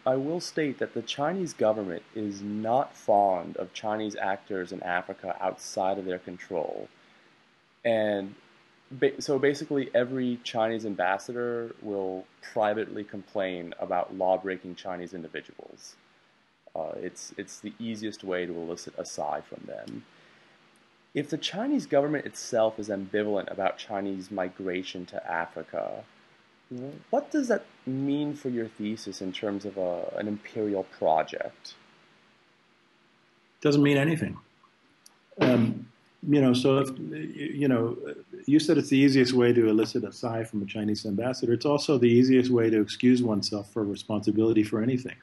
I 0.07 0.15
will 0.15 0.39
state 0.39 0.79
that 0.79 0.93
the 0.93 1.01
Chinese 1.01 1.53
government 1.53 2.01
is 2.15 2.41
not 2.41 2.95
fond 2.95 3.57
of 3.57 3.73
Chinese 3.73 4.15
actors 4.15 4.71
in 4.71 4.81
Africa 4.81 5.35
outside 5.41 5.99
of 5.99 6.05
their 6.05 6.19
control. 6.19 6.87
And 7.83 8.33
so 9.19 9.37
basically, 9.37 9.89
every 9.93 10.39
Chinese 10.43 10.85
ambassador 10.85 11.75
will 11.81 12.25
privately 12.53 13.03
complain 13.03 13.73
about 13.79 14.15
law 14.15 14.37
breaking 14.37 14.75
Chinese 14.75 15.13
individuals. 15.13 15.95
Uh, 16.75 16.91
it's 16.95 17.33
it's 17.37 17.59
the 17.59 17.73
easiest 17.79 18.23
way 18.23 18.45
to 18.45 18.53
elicit 18.53 18.93
a 18.97 19.05
sigh 19.05 19.41
from 19.41 19.63
them. 19.65 20.05
If 21.13 21.29
the 21.29 21.37
Chinese 21.37 21.85
government 21.85 22.25
itself 22.25 22.79
is 22.79 22.89
ambivalent 22.89 23.51
about 23.51 23.77
Chinese 23.77 24.29
migration 24.29 25.05
to 25.07 25.29
Africa, 25.31 26.03
what 27.09 27.31
does 27.31 27.47
that 27.47 27.65
mean 27.85 28.35
for 28.35 28.49
your 28.49 28.67
thesis 28.67 29.21
in 29.21 29.31
terms 29.31 29.65
of 29.65 29.77
a, 29.77 30.13
an 30.17 30.27
imperial 30.27 30.83
project? 30.83 31.73
Doesn't 33.61 33.81
mean 33.81 33.97
anything. 33.97 34.37
Um, 35.41 35.87
you 36.27 36.41
know, 36.41 36.53
so 36.53 36.79
if, 36.79 36.89
you 36.99 37.69
know, 37.69 37.97
you 38.45 38.59
said 38.59 38.77
it's 38.77 38.89
the 38.89 38.97
easiest 38.97 39.33
way 39.33 39.53
to 39.53 39.69
elicit 39.69 40.03
a 40.03 40.11
sigh 40.11 40.43
from 40.43 40.61
a 40.61 40.65
Chinese 40.65 41.05
ambassador. 41.05 41.53
It's 41.53 41.65
also 41.65 41.97
the 41.97 42.09
easiest 42.09 42.51
way 42.51 42.69
to 42.69 42.81
excuse 42.81 43.23
oneself 43.23 43.71
for 43.71 43.83
responsibility 43.85 44.63
for 44.63 44.81
anything. 44.81 45.15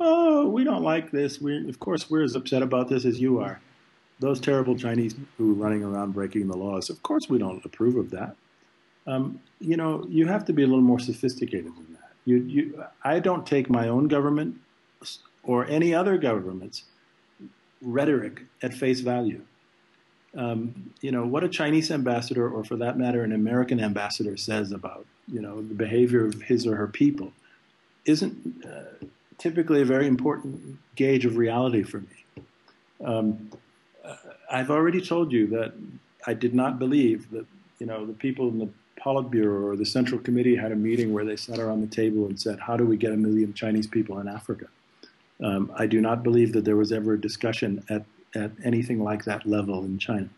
Oh, 0.00 0.48
we 0.48 0.64
don't 0.64 0.82
like 0.82 1.10
this. 1.10 1.40
We, 1.40 1.68
of 1.68 1.78
course, 1.80 2.08
we're 2.08 2.22
as 2.22 2.34
upset 2.34 2.62
about 2.62 2.88
this 2.88 3.04
as 3.04 3.20
you 3.20 3.40
are. 3.40 3.60
Those 4.18 4.40
terrible 4.40 4.76
Chinese 4.76 5.14
who 5.36 5.52
are 5.52 5.54
running 5.54 5.84
around 5.84 6.12
breaking 6.12 6.48
the 6.48 6.56
laws. 6.56 6.88
Of 6.88 7.02
course, 7.02 7.28
we 7.28 7.38
don't 7.38 7.62
approve 7.64 7.96
of 7.96 8.10
that. 8.10 8.36
Um, 9.06 9.40
you 9.60 9.76
know, 9.76 10.06
you 10.08 10.26
have 10.26 10.46
to 10.46 10.52
be 10.54 10.62
a 10.62 10.66
little 10.66 10.80
more 10.80 10.98
sophisticated 10.98 11.76
than 11.76 11.92
that. 11.92 12.12
You, 12.24 12.36
you, 12.38 12.84
I 13.04 13.20
don't 13.20 13.46
take 13.46 13.68
my 13.68 13.88
own 13.88 14.08
government 14.08 14.56
or 15.42 15.66
any 15.66 15.94
other 15.94 16.16
government's 16.16 16.84
rhetoric 17.82 18.44
at 18.62 18.72
face 18.72 19.00
value. 19.00 19.42
Um, 20.36 20.92
you 21.00 21.10
know, 21.12 21.24
what 21.26 21.44
a 21.44 21.48
Chinese 21.48 21.90
ambassador, 21.90 22.48
or 22.48 22.62
for 22.64 22.76
that 22.76 22.98
matter, 22.98 23.22
an 23.22 23.32
American 23.32 23.80
ambassador 23.80 24.36
says 24.36 24.70
about, 24.70 25.06
you 25.32 25.40
know, 25.40 25.62
the 25.62 25.74
behavior 25.74 26.26
of 26.26 26.42
his 26.42 26.66
or 26.66 26.76
her 26.76 26.88
people 26.88 27.32
isn't 28.04 28.64
uh, 28.64 29.06
typically 29.38 29.80
a 29.80 29.84
very 29.84 30.06
important 30.06 30.78
gauge 30.94 31.24
of 31.24 31.36
reality 31.36 31.82
for 31.82 32.00
me. 32.00 32.44
Um, 33.04 33.50
I've 34.50 34.70
already 34.70 35.00
told 35.00 35.32
you 35.32 35.46
that 35.48 35.72
I 36.26 36.34
did 36.34 36.54
not 36.54 36.78
believe 36.78 37.30
that, 37.30 37.46
you 37.78 37.86
know, 37.86 38.06
the 38.06 38.12
people 38.12 38.48
in 38.48 38.58
the 38.58 38.68
Politburo 39.00 39.64
or 39.64 39.76
the 39.76 39.86
Central 39.86 40.20
Committee 40.20 40.56
had 40.56 40.72
a 40.72 40.76
meeting 40.76 41.12
where 41.12 41.24
they 41.24 41.36
sat 41.36 41.58
around 41.58 41.80
the 41.80 41.94
table 41.94 42.26
and 42.26 42.40
said, 42.40 42.60
how 42.60 42.76
do 42.76 42.84
we 42.84 42.96
get 42.96 43.12
a 43.12 43.16
million 43.16 43.52
Chinese 43.54 43.86
people 43.86 44.18
in 44.18 44.28
Africa? 44.28 44.66
Um, 45.42 45.72
I 45.76 45.86
do 45.86 46.00
not 46.00 46.22
believe 46.22 46.52
that 46.52 46.64
there 46.64 46.76
was 46.76 46.92
ever 46.92 47.14
a 47.14 47.20
discussion 47.20 47.84
at, 47.88 48.04
at 48.36 48.52
anything 48.64 49.02
like 49.02 49.24
that 49.24 49.46
level 49.46 49.84
in 49.84 49.98
China. 49.98 50.28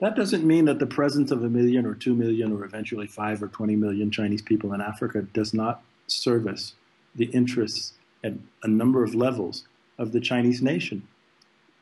That 0.00 0.14
doesn't 0.14 0.44
mean 0.44 0.64
that 0.66 0.78
the 0.78 0.86
presence 0.86 1.30
of 1.30 1.42
a 1.42 1.48
million 1.48 1.84
or 1.84 1.94
two 1.94 2.14
million 2.14 2.52
or 2.52 2.64
eventually 2.64 3.06
five 3.06 3.42
or 3.42 3.48
20 3.48 3.74
million 3.76 4.10
Chinese 4.10 4.42
people 4.42 4.72
in 4.72 4.80
Africa 4.80 5.22
does 5.22 5.52
not 5.52 5.82
service 6.06 6.74
the 7.14 7.26
interests 7.26 7.94
at 8.22 8.32
a 8.62 8.68
number 8.68 9.02
of 9.02 9.14
levels 9.14 9.64
of 9.98 10.12
the 10.12 10.20
Chinese 10.20 10.62
nation. 10.62 11.06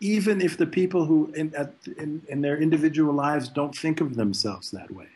Even 0.00 0.40
if 0.40 0.56
the 0.56 0.66
people 0.66 1.04
who, 1.04 1.32
in, 1.34 1.54
at, 1.54 1.72
in, 1.98 2.22
in 2.28 2.40
their 2.40 2.60
individual 2.60 3.14
lives, 3.14 3.48
don't 3.48 3.74
think 3.74 4.00
of 4.00 4.16
themselves 4.16 4.70
that 4.70 4.90
way. 4.90 5.08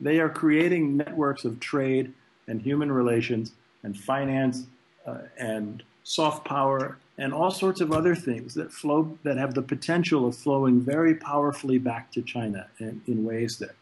They 0.00 0.18
are 0.18 0.30
creating 0.30 0.96
networks 0.96 1.44
of 1.44 1.60
trade 1.60 2.12
and 2.48 2.60
human 2.60 2.90
relations 2.90 3.52
and 3.82 3.96
finance 3.96 4.66
uh, 5.06 5.18
and 5.38 5.82
soft 6.02 6.44
power, 6.44 6.98
and 7.18 7.34
all 7.34 7.50
sorts 7.50 7.80
of 7.80 7.92
other 7.92 8.14
things 8.14 8.54
that 8.54 8.72
flow 8.72 9.18
that 9.22 9.36
have 9.36 9.54
the 9.54 9.62
potential 9.62 10.26
of 10.26 10.34
flowing 10.34 10.80
very 10.80 11.14
powerfully 11.14 11.78
back 11.78 12.10
to 12.12 12.22
China 12.22 12.66
in, 12.78 13.02
in 13.06 13.24
ways 13.24 13.58
that 13.58 13.74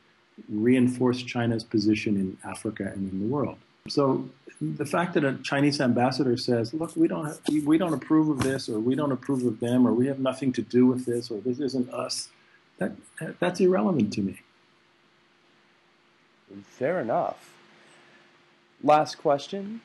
reinforce 0.48 1.22
China's 1.22 1.64
position 1.64 2.16
in 2.16 2.36
Africa 2.48 2.84
and 2.94 3.12
in 3.12 3.20
the 3.20 3.26
world. 3.26 3.58
So 3.88 4.28
the 4.60 4.84
fact 4.84 5.14
that 5.14 5.24
a 5.24 5.34
Chinese 5.42 5.80
ambassador 5.80 6.36
says, 6.36 6.74
"Look, 6.74 6.96
we 6.96 7.08
don't 7.08 7.26
have, 7.26 7.40
we 7.64 7.78
don't 7.78 7.94
approve 7.94 8.28
of 8.28 8.40
this, 8.40 8.68
or 8.68 8.80
we 8.80 8.94
don't 8.94 9.12
approve 9.12 9.44
of 9.44 9.60
them, 9.60 9.86
or 9.86 9.92
we 9.92 10.06
have 10.08 10.18
nothing 10.18 10.52
to 10.54 10.62
do 10.62 10.86
with 10.86 11.06
this, 11.06 11.30
or 11.30 11.40
this 11.40 11.60
isn't 11.60 11.88
us," 11.90 12.28
that 12.78 12.92
that's 13.38 13.60
irrelevant 13.60 14.12
to 14.14 14.20
me. 14.22 14.40
Fair 16.64 17.00
enough. 17.00 17.54
Last 18.82 19.16
question. 19.16 19.80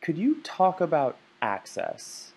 Could 0.00 0.18
you 0.18 0.36
talk 0.42 0.80
about 0.80 1.16
access. 1.44 2.32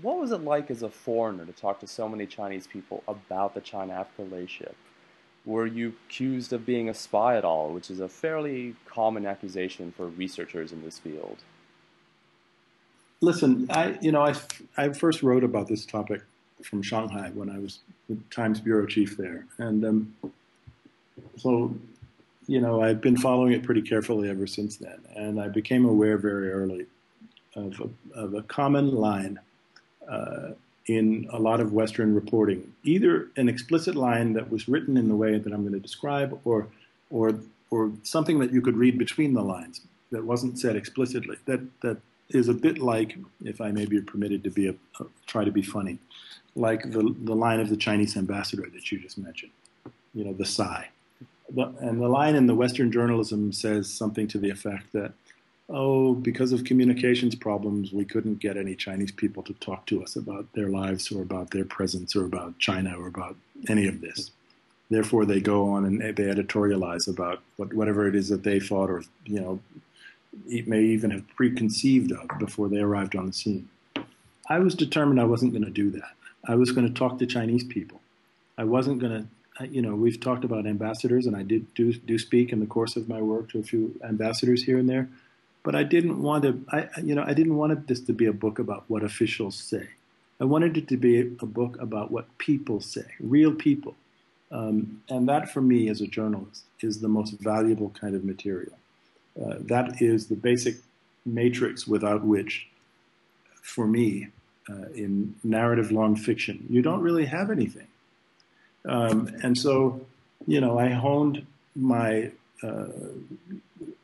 What 0.00 0.20
was 0.20 0.30
it 0.30 0.42
like 0.42 0.70
as 0.70 0.82
a 0.82 0.88
foreigner 0.88 1.44
to 1.44 1.52
talk 1.52 1.80
to 1.80 1.88
so 1.88 2.08
many 2.08 2.26
Chinese 2.26 2.68
people 2.68 3.02
about 3.08 3.54
the 3.54 3.60
China-Africa 3.60 4.22
relationship? 4.22 4.76
Were 5.44 5.66
you 5.66 5.94
accused 6.06 6.52
of 6.52 6.64
being 6.64 6.88
a 6.88 6.94
spy 6.94 7.36
at 7.36 7.44
all, 7.44 7.72
which 7.74 7.90
is 7.90 7.98
a 7.98 8.08
fairly 8.08 8.76
common 8.86 9.26
accusation 9.26 9.92
for 9.94 10.06
researchers 10.06 10.72
in 10.72 10.82
this 10.82 10.98
field? 11.00 11.38
Listen, 13.20 13.66
I 13.70 13.98
you 14.00 14.12
know 14.12 14.22
I, 14.22 14.34
I 14.76 14.90
first 14.90 15.22
wrote 15.22 15.44
about 15.44 15.66
this 15.66 15.84
topic 15.84 16.22
from 16.62 16.82
Shanghai 16.82 17.30
when 17.34 17.50
I 17.50 17.58
was 17.58 17.80
the 18.08 18.16
Times 18.30 18.60
bureau 18.60 18.86
chief 18.86 19.16
there, 19.16 19.46
and 19.58 19.84
um, 19.84 20.14
so 21.36 21.74
you 22.46 22.60
know 22.60 22.82
I've 22.82 23.00
been 23.00 23.16
following 23.16 23.52
it 23.52 23.62
pretty 23.62 23.82
carefully 23.82 24.30
ever 24.30 24.46
since 24.46 24.76
then, 24.76 25.00
and 25.14 25.40
I 25.40 25.48
became 25.48 25.84
aware 25.84 26.16
very 26.18 26.50
early 26.50 26.86
of 27.56 27.80
a, 27.80 28.18
of 28.18 28.34
a 28.34 28.42
common 28.42 28.94
line 28.94 29.38
uh, 30.08 30.50
in 30.86 31.26
a 31.32 31.38
lot 31.38 31.60
of 31.60 31.72
Western 31.72 32.14
reporting, 32.14 32.72
either 32.82 33.28
an 33.36 33.48
explicit 33.48 33.94
line 33.94 34.34
that 34.34 34.50
was 34.50 34.68
written 34.68 34.96
in 34.96 35.08
the 35.08 35.16
way 35.16 35.38
that 35.38 35.52
I'm 35.52 35.62
going 35.62 35.72
to 35.72 35.80
describe, 35.80 36.38
or 36.44 36.68
or 37.10 37.38
or 37.70 37.92
something 38.02 38.38
that 38.40 38.52
you 38.52 38.60
could 38.60 38.76
read 38.76 38.98
between 38.98 39.34
the 39.34 39.42
lines 39.42 39.80
that 40.10 40.24
wasn't 40.24 40.58
said 40.58 40.76
explicitly. 40.76 41.36
That 41.46 41.60
that 41.80 41.98
is 42.28 42.48
a 42.48 42.54
bit 42.54 42.78
like, 42.78 43.16
if 43.44 43.60
I 43.60 43.70
may 43.70 43.86
be 43.86 44.00
permitted 44.00 44.44
to 44.44 44.50
be 44.50 44.68
a, 44.68 44.74
a 45.00 45.06
try 45.26 45.44
to 45.44 45.50
be 45.50 45.62
funny, 45.62 45.98
like 46.54 46.90
the 46.90 47.14
the 47.20 47.34
line 47.34 47.60
of 47.60 47.70
the 47.70 47.76
Chinese 47.76 48.16
ambassador 48.16 48.68
that 48.74 48.92
you 48.92 48.98
just 48.98 49.18
mentioned. 49.18 49.52
You 50.14 50.24
know, 50.24 50.32
the 50.32 50.46
sigh. 50.46 50.88
The, 51.50 51.66
and 51.80 52.00
the 52.00 52.08
line 52.08 52.36
in 52.36 52.46
the 52.46 52.54
Western 52.54 52.90
journalism 52.90 53.52
says 53.52 53.90
something 53.90 54.26
to 54.28 54.38
the 54.38 54.50
effect 54.50 54.92
that 54.92 55.12
oh, 55.68 56.14
because 56.14 56.52
of 56.52 56.64
communications 56.64 57.34
problems, 57.34 57.92
we 57.92 58.04
couldn't 58.04 58.40
get 58.40 58.56
any 58.56 58.74
Chinese 58.74 59.12
people 59.12 59.42
to 59.44 59.54
talk 59.54 59.86
to 59.86 60.02
us 60.02 60.16
about 60.16 60.52
their 60.52 60.68
lives 60.68 61.10
or 61.10 61.22
about 61.22 61.50
their 61.50 61.64
presence 61.64 62.14
or 62.14 62.24
about 62.24 62.58
China 62.58 62.94
or 62.98 63.06
about 63.06 63.36
any 63.68 63.86
of 63.86 64.00
this. 64.00 64.30
Therefore, 64.90 65.24
they 65.24 65.40
go 65.40 65.70
on 65.70 65.84
and 65.86 66.00
they 66.00 66.24
editorialize 66.24 67.08
about 67.08 67.42
what, 67.56 67.72
whatever 67.72 68.06
it 68.06 68.14
is 68.14 68.28
that 68.28 68.42
they 68.42 68.60
thought 68.60 68.90
or, 68.90 69.02
you 69.24 69.40
know, 69.40 69.60
may 70.66 70.82
even 70.82 71.10
have 71.10 71.26
preconceived 71.36 72.12
of 72.12 72.28
before 72.38 72.68
they 72.68 72.80
arrived 72.80 73.16
on 73.16 73.26
the 73.26 73.32
scene. 73.32 73.68
I 74.48 74.58
was 74.58 74.74
determined 74.74 75.20
I 75.20 75.24
wasn't 75.24 75.52
going 75.52 75.64
to 75.64 75.70
do 75.70 75.90
that. 75.92 76.12
I 76.46 76.56
was 76.56 76.72
going 76.72 76.86
to 76.86 76.92
talk 76.92 77.18
to 77.18 77.26
Chinese 77.26 77.64
people. 77.64 78.02
I 78.58 78.64
wasn't 78.64 79.00
going 79.00 79.26
to, 79.58 79.66
you 79.68 79.80
know, 79.80 79.94
we've 79.94 80.20
talked 80.20 80.44
about 80.44 80.66
ambassadors, 80.66 81.26
and 81.26 81.34
I 81.34 81.42
did 81.42 81.72
do, 81.74 81.94
do 81.94 82.18
speak 82.18 82.52
in 82.52 82.60
the 82.60 82.66
course 82.66 82.96
of 82.96 83.08
my 83.08 83.22
work 83.22 83.48
to 83.50 83.60
a 83.60 83.62
few 83.62 83.98
ambassadors 84.04 84.62
here 84.62 84.76
and 84.78 84.88
there 84.88 85.08
but 85.64 85.74
I 85.74 85.82
didn't 85.82 86.22
want 86.22 86.44
to. 86.44 86.64
I 86.70 86.88
you 87.02 87.14
know 87.16 87.24
I 87.26 87.34
didn't 87.34 87.56
want 87.56 87.88
this 87.88 88.00
to 88.02 88.12
be 88.12 88.26
a 88.26 88.32
book 88.32 88.60
about 88.60 88.84
what 88.88 89.02
officials 89.02 89.56
say. 89.56 89.88
I 90.40 90.44
wanted 90.44 90.76
it 90.76 90.88
to 90.88 90.96
be 90.96 91.20
a 91.20 91.46
book 91.46 91.76
about 91.80 92.10
what 92.10 92.26
people 92.38 92.80
say, 92.80 93.06
real 93.18 93.52
people, 93.52 93.94
um, 94.52 95.02
and 95.08 95.28
that 95.28 95.50
for 95.50 95.60
me 95.60 95.88
as 95.88 96.00
a 96.00 96.06
journalist 96.06 96.64
is 96.80 97.00
the 97.00 97.08
most 97.08 97.32
valuable 97.40 97.90
kind 97.90 98.14
of 98.14 98.24
material. 98.24 98.76
Uh, 99.40 99.56
that 99.60 100.02
is 100.02 100.26
the 100.26 100.36
basic 100.36 100.76
matrix 101.24 101.86
without 101.86 102.24
which, 102.24 102.68
for 103.62 103.86
me, 103.86 104.28
uh, 104.68 104.88
in 104.94 105.34
narrative 105.42 105.90
long 105.90 106.14
fiction, 106.16 106.66
you 106.68 106.82
don't 106.82 107.00
really 107.00 107.26
have 107.26 107.50
anything. 107.50 107.86
Um, 108.86 109.30
and 109.42 109.56
so, 109.56 110.04
you 110.46 110.60
know, 110.60 110.78
I 110.78 110.88
honed 110.90 111.46
my 111.74 112.30
uh, 112.62 112.86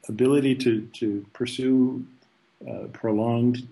ability 0.08 0.54
to, 0.56 0.82
to 0.94 1.26
pursue 1.32 2.04
uh, 2.68 2.86
prolonged 2.92 3.66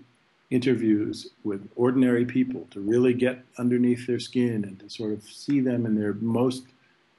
interviews 0.50 1.28
with 1.44 1.68
ordinary 1.76 2.24
people, 2.24 2.66
to 2.70 2.80
really 2.80 3.12
get 3.12 3.44
underneath 3.58 4.06
their 4.06 4.18
skin 4.18 4.64
and 4.64 4.78
to 4.80 4.88
sort 4.88 5.12
of 5.12 5.22
see 5.22 5.60
them 5.60 5.84
in 5.84 5.94
their 5.98 6.14
most 6.14 6.64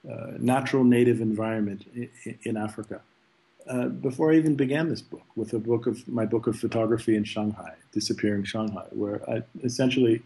uh, 0.09 0.31
natural 0.39 0.83
native 0.83 1.21
environment 1.21 1.85
in, 1.93 2.09
in 2.43 2.57
Africa. 2.57 3.01
Uh, 3.67 3.85
before 3.87 4.31
I 4.31 4.35
even 4.35 4.55
began 4.55 4.89
this 4.89 5.01
book, 5.01 5.25
with 5.35 5.53
a 5.53 5.59
book 5.59 5.85
of 5.85 6.07
my 6.07 6.25
book 6.25 6.47
of 6.47 6.57
photography 6.57 7.15
in 7.15 7.23
Shanghai, 7.23 7.75
Disappearing 7.91 8.43
Shanghai, 8.45 8.85
where 8.89 9.29
I 9.29 9.43
essentially, 9.63 10.23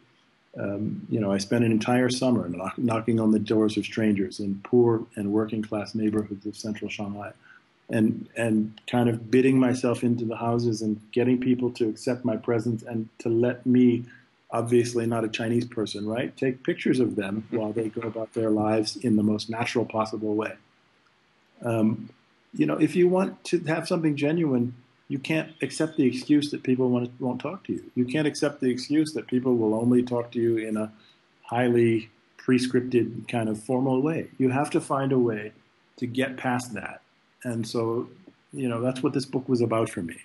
um, 0.58 1.06
you 1.10 1.20
know, 1.20 1.32
I 1.32 1.40
spent 1.40 1.66
an 1.66 1.72
entire 1.72 2.10
summer 2.10 2.48
knock, 2.48 2.78
knocking 2.78 3.20
on 3.20 3.32
the 3.32 3.40
doors 3.40 3.76
of 3.76 3.84
strangers 3.84 4.40
in 4.40 4.62
poor 4.64 5.06
and 5.16 5.34
working 5.34 5.62
class 5.62 5.94
neighborhoods 5.94 6.46
of 6.46 6.56
central 6.56 6.90
Shanghai, 6.90 7.34
and 7.90 8.28
and 8.36 8.80
kind 8.88 9.10
of 9.10 9.30
bidding 9.30 9.60
myself 9.60 10.04
into 10.04 10.26
the 10.26 10.38
houses 10.38 10.82
and 10.82 11.00
getting 11.12 11.40
people 11.40 11.70
to 11.72 11.88
accept 11.88 12.24
my 12.24 12.38
presence 12.38 12.84
and 12.84 13.10
to 13.20 13.30
let 13.30 13.66
me 13.66 14.06
obviously 14.52 15.06
not 15.06 15.24
a 15.24 15.28
chinese 15.28 15.66
person 15.66 16.08
right 16.08 16.36
take 16.38 16.64
pictures 16.64 17.00
of 17.00 17.16
them 17.16 17.44
mm-hmm. 17.48 17.58
while 17.58 17.74
they 17.74 17.90
go 17.90 18.02
about 18.02 18.34
their 18.34 18.50
lives 18.50 18.96
in 18.98 19.16
the 19.16 19.24
most 19.24 19.50
natural 19.50 19.86
possible 19.86 20.36
way 20.36 20.54
um, 21.64 22.10
you 22.54 22.66
know 22.66 22.78
if 22.78 22.96
you 22.96 23.08
want 23.08 23.44
to 23.44 23.60
have 23.66 23.88
something 23.88 24.16
genuine 24.16 24.74
you 25.14 25.20
can't 25.20 25.54
accept 25.62 25.96
the 25.96 26.08
excuse 26.08 26.50
that 26.50 26.64
people 26.64 26.90
won't, 26.90 27.12
won't 27.22 27.40
talk 27.40 27.64
to 27.66 27.74
you. 27.74 27.84
You 27.94 28.04
can't 28.04 28.26
accept 28.26 28.62
the 28.62 28.72
excuse 28.72 29.14
that 29.14 29.28
people 29.28 29.56
will 29.56 29.76
only 29.76 30.02
talk 30.02 30.32
to 30.32 30.40
you 30.40 30.58
in 30.58 30.76
a 30.76 30.92
highly 31.44 32.10
prescripted 32.36 33.28
kind 33.28 33.48
of 33.48 33.62
formal 33.62 34.02
way. 34.02 34.30
You 34.40 34.50
have 34.50 34.72
to 34.72 34.82
find 34.82 35.12
a 35.12 35.20
way 35.20 35.52
to 35.98 36.08
get 36.08 36.36
past 36.36 36.74
that. 36.74 37.03
And 37.44 37.68
so, 37.68 38.08
you 38.52 38.68
know, 38.70 38.82
that's 38.82 39.04
what 39.04 39.14
this 39.14 39.26
book 39.26 39.48
was 39.50 39.62
about 39.62 39.90
for 39.90 40.02
me. 40.02 40.18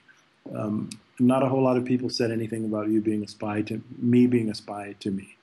Um, 0.54 0.90
not 1.18 1.42
a 1.42 1.48
whole 1.48 1.62
lot 1.62 1.76
of 1.76 1.84
people 1.84 2.08
said 2.08 2.30
anything 2.30 2.64
about 2.64 2.88
you 2.88 3.00
being 3.00 3.22
a 3.24 3.28
spy 3.28 3.62
to 3.62 3.82
me 3.98 4.26
being 4.26 4.50
a 4.50 4.54
spy 4.54 4.94
to 5.00 5.10
me. 5.10 5.36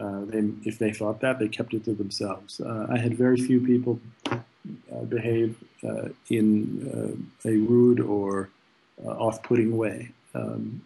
Uh, 0.00 0.24
they, 0.26 0.42
if 0.64 0.78
they 0.78 0.92
thought 0.92 1.20
that, 1.20 1.38
they 1.38 1.48
kept 1.48 1.74
it 1.74 1.84
to 1.84 1.94
themselves. 1.94 2.60
Uh, 2.60 2.86
I 2.90 2.98
had 2.98 3.16
very 3.16 3.38
few 3.38 3.60
people 3.60 3.98
uh, 4.30 5.04
behave 5.08 5.56
uh, 5.86 6.08
in 6.28 6.46
uh, 7.44 7.48
a 7.48 7.56
rude 7.56 8.00
or 8.00 8.50
uh, 9.04 9.10
off-putting 9.10 9.76
way. 9.76 10.10
Um, 10.34 10.82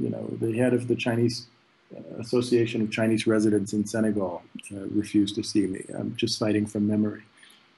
you 0.00 0.08
know, 0.08 0.26
the 0.40 0.56
head 0.56 0.72
of 0.72 0.88
the 0.88 0.96
Chinese 0.96 1.46
Association 2.18 2.80
of 2.80 2.90
Chinese 2.90 3.26
Residents 3.26 3.74
in 3.74 3.86
Senegal 3.86 4.42
refused 4.70 5.34
to 5.34 5.42
see 5.42 5.66
me. 5.66 5.84
I'm 5.94 6.16
just 6.16 6.38
citing 6.38 6.64
from 6.64 6.86
memory. 6.86 7.22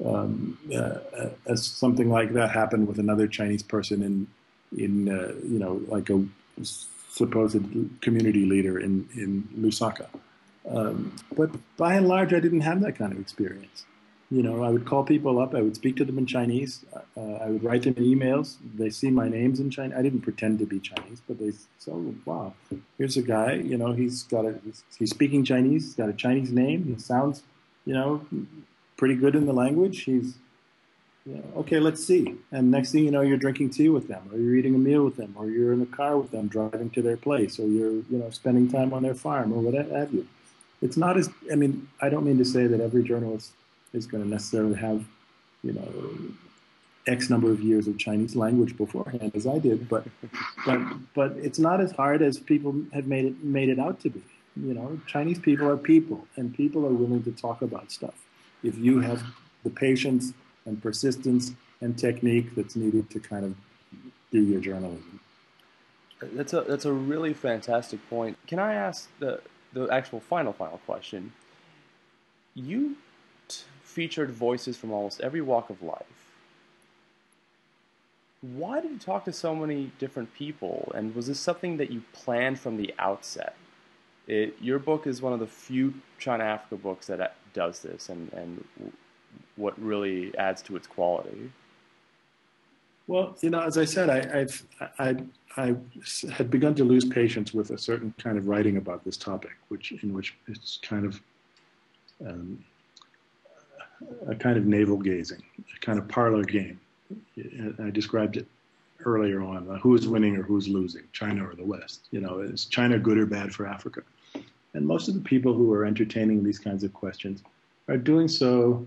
Um, 0.05 0.59
as 1.47 1.65
something 1.65 2.11
like 2.11 2.33
that 2.33 2.51
happened 2.51 2.89
with 2.89 2.99
another 2.99 3.29
Chinese 3.29 3.63
person 3.63 4.03
in 4.03 4.27
in 4.77 5.07
you 5.07 5.59
know 5.59 5.81
like 5.87 6.11
a 6.11 6.25
supposed 6.65 7.63
community 8.01 8.45
leader 8.45 8.79
in 8.79 9.09
in 9.15 9.49
Lusaka. 9.59 10.07
Um, 10.69 11.15
but 11.37 11.51
by 11.77 11.95
and 11.95 12.09
large, 12.09 12.33
I 12.33 12.41
didn't 12.41 12.63
have 12.63 12.81
that 12.81 12.97
kind 12.97 13.13
of 13.13 13.21
experience. 13.21 13.85
You 14.31 14.43
know, 14.43 14.65
I 14.65 14.71
would 14.71 14.87
call 14.87 15.05
people 15.05 15.39
up, 15.39 15.55
I 15.55 15.61
would 15.61 15.77
speak 15.77 15.97
to 15.97 16.05
them 16.05 16.19
in 16.19 16.27
Chinese, 16.27 16.85
uh, 17.17 17.21
I 17.21 17.51
would 17.51 17.63
write 17.63 17.83
them 17.83 17.95
emails. 17.95 18.57
They 18.75 18.91
see 18.91 19.11
my 19.11 19.29
names 19.29 19.61
in 19.61 19.71
Chinese. 19.71 19.97
I 19.97 20.03
didn't 20.03 20.23
pretend 20.23 20.59
to 20.61 20.67
be 20.67 20.81
Chinese, 20.81 21.21
but 21.29 21.39
they 21.39 21.53
so 21.79 22.15
wow, 22.25 22.55
here's 22.99 23.17
a 23.17 23.23
guy. 23.23 23.53
You 23.55 23.77
know, 23.77 23.93
he's 23.93 24.23
got 24.25 24.47
a 24.47 24.59
he's 24.99 25.11
speaking 25.11 25.45
Chinese. 25.45 25.85
He's 25.85 25.95
got 25.95 26.09
a 26.09 26.15
Chinese 26.15 26.51
name. 26.51 26.85
He 26.85 26.99
sounds, 26.99 27.43
you 27.85 27.95
know, 27.95 28.27
pretty 28.97 29.15
good 29.17 29.35
in 29.35 29.47
the 29.47 29.53
language. 29.53 30.03
He's 30.03 30.35
yeah, 31.27 31.41
okay, 31.57 31.81
let's 31.81 32.05
see. 32.05 32.35
And 32.53 32.71
next 32.71 32.93
thing 32.93 33.05
you 33.05 33.11
know, 33.11 33.23
you're 33.23 33.39
drinking 33.39 33.71
tea 33.71 33.89
with 33.89 34.09
them, 34.09 34.29
or 34.31 34.39
you're 34.39 34.57
eating 34.57 34.75
a 34.75 34.79
meal 34.79 35.05
with 35.05 35.17
them, 35.17 35.35
or 35.39 35.49
you're 35.49 35.73
in 35.73 35.81
a 35.81 35.87
car 35.87 36.19
with 36.19 36.31
them, 36.31 36.49
driving 36.49 36.91
to 36.91 37.01
their 37.01 37.17
place, 37.17 37.59
or 37.59 37.67
you're, 37.67 37.93
you 37.93 38.19
know, 38.19 38.29
spending 38.29 38.71
time 38.71 38.93
on 38.93 39.03
their 39.03 39.15
farm, 39.15 39.51
or 39.53 39.61
what 39.61 39.73
have 39.73 40.13
you 40.13 40.29
it's 40.85 40.99
not 40.99 41.17
as 41.17 41.31
I 41.51 41.57
mean 41.57 41.89
I 42.01 42.11
don't 42.11 42.25
mean 42.25 42.39
to 42.39 42.45
say 42.45 42.67
that 42.67 42.81
every 42.81 43.03
journalist 43.03 43.53
is 43.93 44.07
going 44.07 44.23
to 44.23 44.29
necessarily 44.29 44.77
have 44.77 45.05
you 45.63 45.73
know 45.73 45.89
X 47.07 47.31
number 47.31 47.51
of 47.51 47.61
years 47.61 47.89
of 47.89 47.99
Chinese 47.99 48.37
language 48.37 48.77
beforehand 48.77 49.33
as 49.35 49.47
I 49.47 49.59
did, 49.59 49.89
but 49.89 50.07
but 50.67 50.79
but 51.15 51.33
it's 51.33 51.59
not 51.59 51.81
as 51.81 51.91
hard 51.93 52.23
as 52.23 52.39
people 52.39 52.75
have 52.93 53.07
made 53.07 53.25
it 53.25 53.43
made 53.43 53.71
it 53.71 53.79
out 53.79 54.01
to 54.01 54.11
be. 54.11 54.23
You 54.57 54.75
know, 54.75 55.01
Chinese 55.07 55.39
people 55.39 55.69
are 55.69 55.77
people, 55.77 56.29
and 56.37 56.55
people 56.55 56.87
are 56.87 56.93
willing 56.93 57.25
to 57.25 57.33
talk 57.33 57.63
about 57.63 57.91
stuff. 57.91 58.15
If 58.65 58.77
you 58.79 59.01
have 59.01 59.23
the 59.63 59.71
patience 59.71 60.33
and 60.67 60.83
persistence 60.83 61.53
and 61.81 61.97
technique 61.97 62.55
that's 62.57 62.75
needed 62.75 63.11
to 63.11 63.21
kind 63.21 63.45
of 63.45 63.55
do 64.33 64.41
your 64.41 64.61
journalism. 64.61 65.21
That's 66.21 66.53
a 66.53 66.63
that's 66.63 66.87
a 66.87 66.93
really 66.93 67.35
fantastic 67.35 68.01
point. 68.09 68.39
Can 68.47 68.59
I 68.59 68.75
ask 68.75 69.09
the 69.19 69.41
the 69.75 69.89
actual 69.89 70.21
final, 70.21 70.53
final 70.53 70.79
question. 70.87 71.33
You 72.55 72.97
t- 73.49 73.65
featured 73.83 74.31
voices 74.31 74.77
from 74.77 74.93
almost 74.93 75.21
every 75.21 75.41
walk 75.41 75.69
of 75.69 75.83
life. 75.83 76.03
Why 78.41 78.81
did 78.81 78.93
you 78.93 78.99
talk 78.99 79.25
to 79.25 79.33
so 79.33 79.55
many 79.55 79.91
different 79.99 80.33
people? 80.35 80.93
And 80.95 81.15
was 81.15 81.27
this 81.27 81.41
something 81.41 81.77
that 81.79 81.91
you 81.91 82.03
planned 82.13 82.61
from 82.61 82.77
the 82.77 82.95
outset? 82.99 83.57
It, 84.27 84.57
your 84.61 84.79
book 84.79 85.07
is 85.07 85.21
one 85.21 85.33
of 85.33 85.41
the 85.41 85.47
few 85.47 85.95
China 86.19 86.45
Africa 86.45 86.77
books 86.77 87.09
that 87.09 87.37
does 87.55 87.81
this, 87.81 88.11
and, 88.11 88.31
and 88.35 88.65
what 89.57 89.81
really 89.81 90.37
adds 90.37 90.61
to 90.63 90.77
its 90.77 90.87
quality. 90.87 91.51
Well, 93.07 93.37
you 93.41 93.51
know, 93.51 93.61
as 93.61 93.77
I 93.79 93.85
said, 93.85 94.09
I, 94.11 94.41
I've, 94.41 94.63
I, 94.99 95.17
I 95.57 95.77
had 96.33 96.51
begun 96.51 96.75
to 96.77 96.85
lose 96.85 97.05
patience 97.05 97.53
with 97.53 97.71
a 97.71 97.79
certain 97.79 98.15
kind 98.19 98.39
of 98.39 98.49
writing 98.49 98.77
about 98.77 99.05
this 99.05 99.17
topic, 99.17 99.53
which 99.69 99.93
in 100.03 100.13
which 100.13 100.35
it's 100.49 100.79
kind 100.83 101.05
of 101.05 101.21
um, 102.27 102.65
a 104.27 104.35
kind 104.35 104.57
of 104.57 104.65
navel 104.65 104.97
gazing, 104.97 105.43
a 105.77 105.81
kind 105.81 105.99
of 105.99 106.09
parlor 106.09 106.45
game. 106.45 106.81
I 107.83 107.91
described 107.91 108.37
it 108.37 108.47
earlier 109.05 109.43
on: 109.43 109.69
uh, 109.71 109.79
who's 109.79 110.09
winning 110.09 110.37
or 110.37 110.43
who's 110.43 110.67
losing, 110.67 111.05
China 111.13 111.47
or 111.47 111.55
the 111.55 111.65
West. 111.65 112.09
You 112.11 112.21
know, 112.21 112.41
is 112.41 112.65
China 112.65 112.99
good 112.99 113.19
or 113.19 113.27
bad 113.27 113.55
for 113.55 113.67
Africa? 113.67 114.03
And 114.75 114.87
most 114.87 115.09
of 115.09 115.15
the 115.15 115.21
people 115.21 115.55
who 115.55 115.73
are 115.73 115.85
entertaining 115.85 116.43
these 116.43 116.59
kinds 116.59 116.85
of 116.85 116.93
questions 116.93 117.43
are 117.89 117.97
doing 117.97 118.29
so 118.29 118.87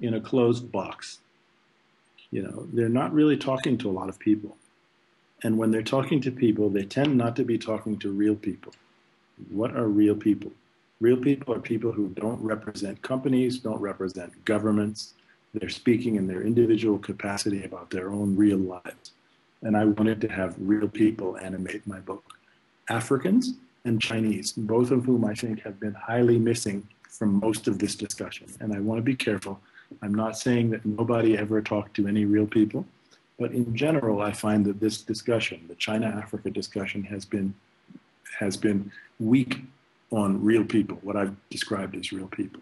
in 0.00 0.14
a 0.14 0.20
closed 0.20 0.70
box 0.70 1.18
you 2.32 2.42
know, 2.42 2.66
they're 2.72 2.88
not 2.88 3.12
really 3.12 3.36
talking 3.36 3.78
to 3.78 3.90
a 3.90 3.92
lot 3.92 4.08
of 4.08 4.18
people. 4.18 4.56
And 5.44 5.58
when 5.58 5.70
they're 5.70 5.82
talking 5.82 6.20
to 6.22 6.32
people, 6.32 6.68
they 6.70 6.84
tend 6.84 7.16
not 7.16 7.36
to 7.36 7.44
be 7.44 7.58
talking 7.58 7.98
to 7.98 8.10
real 8.10 8.34
people. 8.34 8.72
What 9.50 9.76
are 9.76 9.86
real 9.86 10.16
people? 10.16 10.50
Real 11.00 11.16
people 11.16 11.54
are 11.54 11.60
people 11.60 11.92
who 11.92 12.08
don't 12.10 12.40
represent 12.42 13.02
companies, 13.02 13.58
don't 13.58 13.80
represent 13.80 14.44
governments. 14.44 15.14
They're 15.52 15.68
speaking 15.68 16.16
in 16.16 16.26
their 16.26 16.42
individual 16.42 16.98
capacity 16.98 17.64
about 17.64 17.90
their 17.90 18.10
own 18.10 18.34
real 18.34 18.58
lives. 18.58 19.10
And 19.62 19.76
I 19.76 19.84
wanted 19.84 20.20
to 20.22 20.28
have 20.28 20.54
real 20.58 20.88
people 20.88 21.36
animate 21.36 21.86
my 21.86 22.00
book. 22.00 22.24
Africans 22.88 23.54
and 23.84 24.00
Chinese, 24.00 24.52
both 24.52 24.90
of 24.90 25.04
whom 25.04 25.24
I 25.24 25.34
think 25.34 25.60
have 25.62 25.80
been 25.80 25.94
highly 25.94 26.38
missing 26.38 26.86
from 27.08 27.40
most 27.40 27.68
of 27.68 27.78
this 27.78 27.94
discussion. 27.94 28.46
And 28.60 28.74
I 28.74 28.80
want 28.80 28.98
to 28.98 29.02
be 29.02 29.16
careful 29.16 29.60
I'm 30.00 30.14
not 30.14 30.38
saying 30.38 30.70
that 30.70 30.86
nobody 30.86 31.36
ever 31.36 31.60
talked 31.60 31.94
to 31.96 32.06
any 32.06 32.24
real 32.24 32.46
people, 32.46 32.86
but 33.38 33.52
in 33.52 33.74
general, 33.74 34.22
I 34.22 34.32
find 34.32 34.64
that 34.66 34.80
this 34.80 35.02
discussion, 35.02 35.64
the 35.68 35.74
China-Africa 35.74 36.50
discussion, 36.50 37.02
has 37.04 37.24
been 37.24 37.54
has 38.38 38.56
been 38.56 38.90
weak 39.20 39.60
on 40.10 40.42
real 40.42 40.64
people, 40.64 40.98
what 41.02 41.16
I've 41.16 41.34
described 41.50 41.94
as 41.94 42.12
real 42.12 42.28
people. 42.28 42.60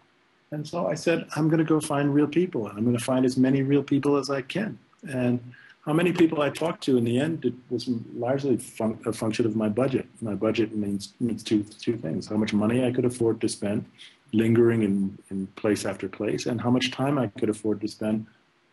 And 0.50 0.66
so 0.66 0.88
I 0.88 0.94
said, 0.94 1.26
I'm 1.36 1.48
going 1.48 1.58
to 1.58 1.64
go 1.64 1.80
find 1.80 2.12
real 2.12 2.26
people, 2.26 2.66
and 2.66 2.76
I'm 2.76 2.84
going 2.84 2.96
to 2.96 3.04
find 3.04 3.24
as 3.24 3.36
many 3.36 3.62
real 3.62 3.84
people 3.84 4.16
as 4.16 4.30
I 4.30 4.42
can. 4.42 4.76
And 5.08 5.40
how 5.86 5.92
many 5.92 6.12
people 6.12 6.42
I 6.42 6.50
talked 6.50 6.82
to 6.84 6.98
in 6.98 7.04
the 7.04 7.18
end 7.18 7.44
it 7.44 7.54
was 7.70 7.88
largely 8.14 8.56
fun- 8.56 9.00
a 9.06 9.12
function 9.12 9.46
of 9.46 9.56
my 9.56 9.68
budget. 9.68 10.06
My 10.20 10.34
budget 10.34 10.74
means 10.76 11.14
means 11.20 11.42
two 11.42 11.62
two 11.64 11.96
things: 11.96 12.26
how 12.26 12.36
much 12.36 12.52
money 12.52 12.84
I 12.84 12.92
could 12.92 13.04
afford 13.04 13.40
to 13.40 13.48
spend, 13.48 13.86
lingering 14.32 14.82
in, 14.82 15.18
in 15.30 15.46
place 15.48 15.84
after 15.84 16.08
place 16.08 16.46
and 16.46 16.60
how 16.60 16.70
much 16.70 16.90
time 16.90 17.18
I 17.18 17.26
could 17.28 17.48
afford 17.48 17.80
to 17.80 17.88
spend 17.88 18.26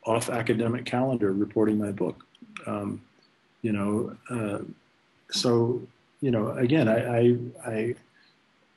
off 0.04 0.30
academic 0.30 0.86
calendar 0.86 1.34
reporting 1.34 1.78
my 1.78 1.92
book. 1.92 2.26
Um, 2.66 3.02
you 3.62 3.72
know, 3.72 4.16
uh, 4.30 4.60
so, 5.32 5.82
you 6.22 6.32
know, 6.32 6.52
again, 6.52 6.88
I, 6.88 7.18
I, 7.18 7.38
I, 7.66 7.96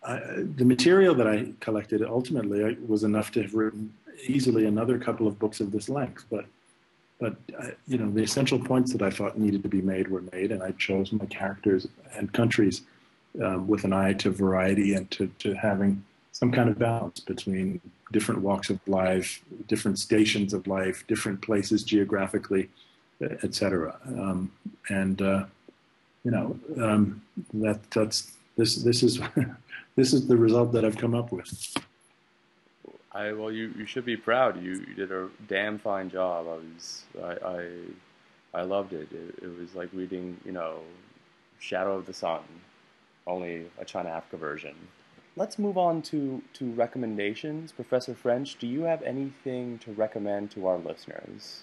I, 0.03 0.21
the 0.57 0.65
material 0.65 1.15
that 1.15 1.27
I 1.29 1.53
collected 1.61 2.03
ultimately 2.03 2.77
was 2.87 3.05
enough 3.05 3.31
to 3.33 3.43
have 3.43 3.55
written 3.55 3.93
easily 4.27 4.67
another 4.67 4.99
couple 4.99 5.27
of 5.27 5.39
books 5.39 5.61
of 5.61 5.71
this 5.71 5.89
length, 5.89 6.25
but 6.31 6.47
but 7.21 7.37
uh, 7.59 7.69
you 7.87 7.99
know 7.99 8.11
the 8.11 8.23
essential 8.23 8.59
points 8.59 8.93
that 8.93 9.03
I 9.03 9.11
thought 9.11 9.39
needed 9.39 9.63
to 9.63 9.69
be 9.69 9.83
made 9.83 10.09
were 10.09 10.23
made, 10.33 10.51
and 10.51 10.63
I 10.63 10.73
chose 10.73 11.13
my 11.13 11.27
characters 11.27 11.87
and 12.17 12.33
countries 12.33 12.83
um, 13.43 13.69
with 13.69 13.85
an 13.85 13.93
eye 13.93 14.15
to 14.15 14.31
variety 14.31 14.95
and 14.95 15.09
to, 15.13 15.29
to 15.39 15.55
having 15.55 16.03
some 16.33 16.51
kind 16.51 16.69
of 16.69 16.79
balance 16.79 17.21
between 17.21 17.81
different 18.13 18.41
walks 18.41 18.71
of 18.71 18.81
life, 18.89 19.43
different 19.69 19.99
stations 19.99 20.53
of 20.53 20.67
life, 20.67 21.07
different 21.07 21.41
places 21.43 21.85
geographically, 21.85 22.69
etc. 23.43 23.97
Um, 24.07 24.51
and 24.89 25.21
uh, 25.21 25.45
you 26.25 26.31
know 26.31 26.59
um, 26.83 27.23
that 27.55 27.79
that's 27.91 28.33
this 28.57 28.77
this 28.77 29.03
is 29.03 29.21
this 29.97 30.13
is 30.13 30.27
the 30.27 30.37
result 30.37 30.73
that 30.73 30.85
I've 30.85 30.97
come 30.97 31.15
up 31.15 31.33
with. 31.33 31.77
I 33.13 33.33
well, 33.33 33.51
you, 33.51 33.73
you 33.77 33.87
should 33.87 34.05
be 34.05 34.17
proud. 34.17 34.63
You, 34.63 34.85
you 34.87 34.95
did 34.95 35.11
a 35.11 35.29
damn 35.49 35.79
fine 35.79 36.11
job. 36.11 36.47
I 36.47 36.55
was 36.55 37.05
I 37.23 37.47
I, 37.47 38.61
I 38.61 38.63
loved 38.63 38.93
it. 38.93 39.09
it. 39.13 39.43
It 39.43 39.59
was 39.59 39.75
like 39.75 39.89
reading 39.93 40.37
you 40.45 40.53
know 40.53 40.81
Shadow 41.59 41.97
of 41.97 42.07
the 42.07 42.15
Sun, 42.15 42.43
only 43.27 43.67
a 43.79 43.85
China 43.85 44.11
Africa 44.11 44.37
version 44.37 44.75
let's 45.37 45.59
move 45.59 45.79
on 45.79 46.03
to, 46.03 46.43
to 46.55 46.71
recommendations. 46.73 47.73
Professor 47.73 48.15
French, 48.15 48.59
do 48.59 48.67
you 48.67 48.83
have 48.83 49.03
anything 49.03 49.79
to 49.79 49.93
recommend 49.93 50.51
to 50.53 50.67
our 50.67 50.79
listeners? 50.79 51.63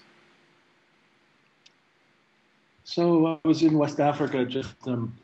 So 2.83 3.39
I 3.43 3.47
was 3.47 3.61
in 3.63 3.77
West 3.77 3.99
Africa 3.99 4.45
just 4.45 4.75
um, 4.87 5.15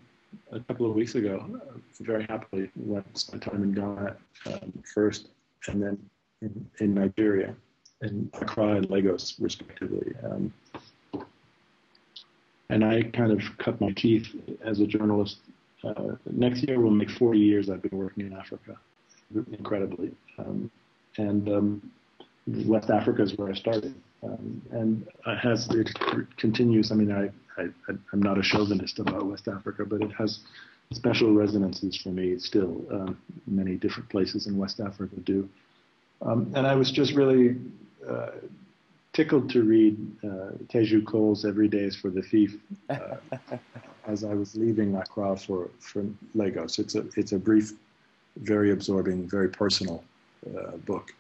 a 0.52 0.60
couple 0.60 0.86
of 0.86 0.96
weeks 0.96 1.16
ago. 1.16 1.60
Uh, 1.70 1.80
very 2.02 2.26
happily 2.30 2.70
went 2.76 3.18
spent 3.18 3.44
time 3.44 3.64
in 3.64 3.72
Ghana 3.72 4.18
um, 4.48 4.84
first, 4.94 5.30
and 5.68 5.82
then 5.82 6.10
in, 6.42 6.70
in, 6.80 6.94
Nigeria, 6.94 7.56
in 8.02 8.30
Accra 8.34 8.76
and 8.76 8.90
Lagos, 8.90 9.36
respectively. 9.40 10.14
Um, 10.24 10.54
and 12.70 12.84
I 12.84 13.04
kind 13.04 13.32
of 13.32 13.40
cut 13.58 13.80
my 13.80 13.92
teeth 13.92 14.28
as 14.64 14.80
a 14.80 14.88
journalist. 14.88 15.38
Uh, 15.84 16.16
next 16.32 16.64
year 16.64 16.80
will 16.80 16.92
make 16.92 17.12
40 17.12 17.40
years 17.40 17.70
I've 17.70 17.82
been 17.82 17.98
working 17.98 18.26
in 18.26 18.34
Africa, 18.34 18.78
incredibly. 19.52 20.12
Um, 20.38 20.72
and 21.18 21.50
um, 21.50 21.92
West 22.48 22.90
Africa 22.90 23.22
is 23.22 23.38
where 23.38 23.50
I 23.50 23.54
started. 23.54 23.94
Um, 24.24 24.62
and 24.72 25.08
it 25.28 25.38
has 25.38 25.70
it 25.70 25.90
continues. 26.38 26.92
I 26.92 26.96
mean, 26.96 27.12
I, 27.12 27.30
I 27.62 27.68
I'm 28.12 28.22
not 28.22 28.38
a 28.38 28.44
chauvinist 28.44 29.00
about 29.00 29.26
West 29.26 29.48
Africa, 29.48 29.86
but 29.86 30.02
it 30.02 30.12
has 30.18 30.40
special 30.92 31.34
resonances 31.34 31.96
for 31.96 32.10
me 32.10 32.38
still. 32.38 32.84
Um, 32.92 33.18
many 33.48 33.76
different 33.76 34.10
places 34.10 34.48
in 34.48 34.58
West 34.58 34.80
Africa 34.80 35.16
do. 35.24 35.50
Um, 36.22 36.52
and 36.56 36.66
I 36.66 36.76
was 36.76 36.92
just 36.92 37.14
really 37.14 37.58
uh, 38.08 38.32
tickled 39.14 39.50
to 39.52 39.64
read 39.64 39.98
uh, 40.24 40.52
Teju 40.68 41.06
Cole's 41.06 41.46
Every 41.46 41.68
Day 41.68 41.80
is 41.80 41.96
for 41.96 42.10
the 42.10 42.22
Thief 42.22 42.58
uh, 42.90 43.16
as 44.08 44.24
I 44.24 44.34
was 44.34 44.56
leaving 44.56 44.96
Accra 44.96 45.38
for, 45.38 45.70
for 45.80 46.06
Lagos. 46.34 46.80
It's 46.80 46.96
a, 46.96 47.06
it's 47.16 47.32
a 47.32 47.40
brief, 47.40 47.74
very 48.38 48.72
absorbing, 48.72 49.28
very 49.30 49.50
personal 49.50 50.04
uh, 50.48 50.78
book. 50.78 51.14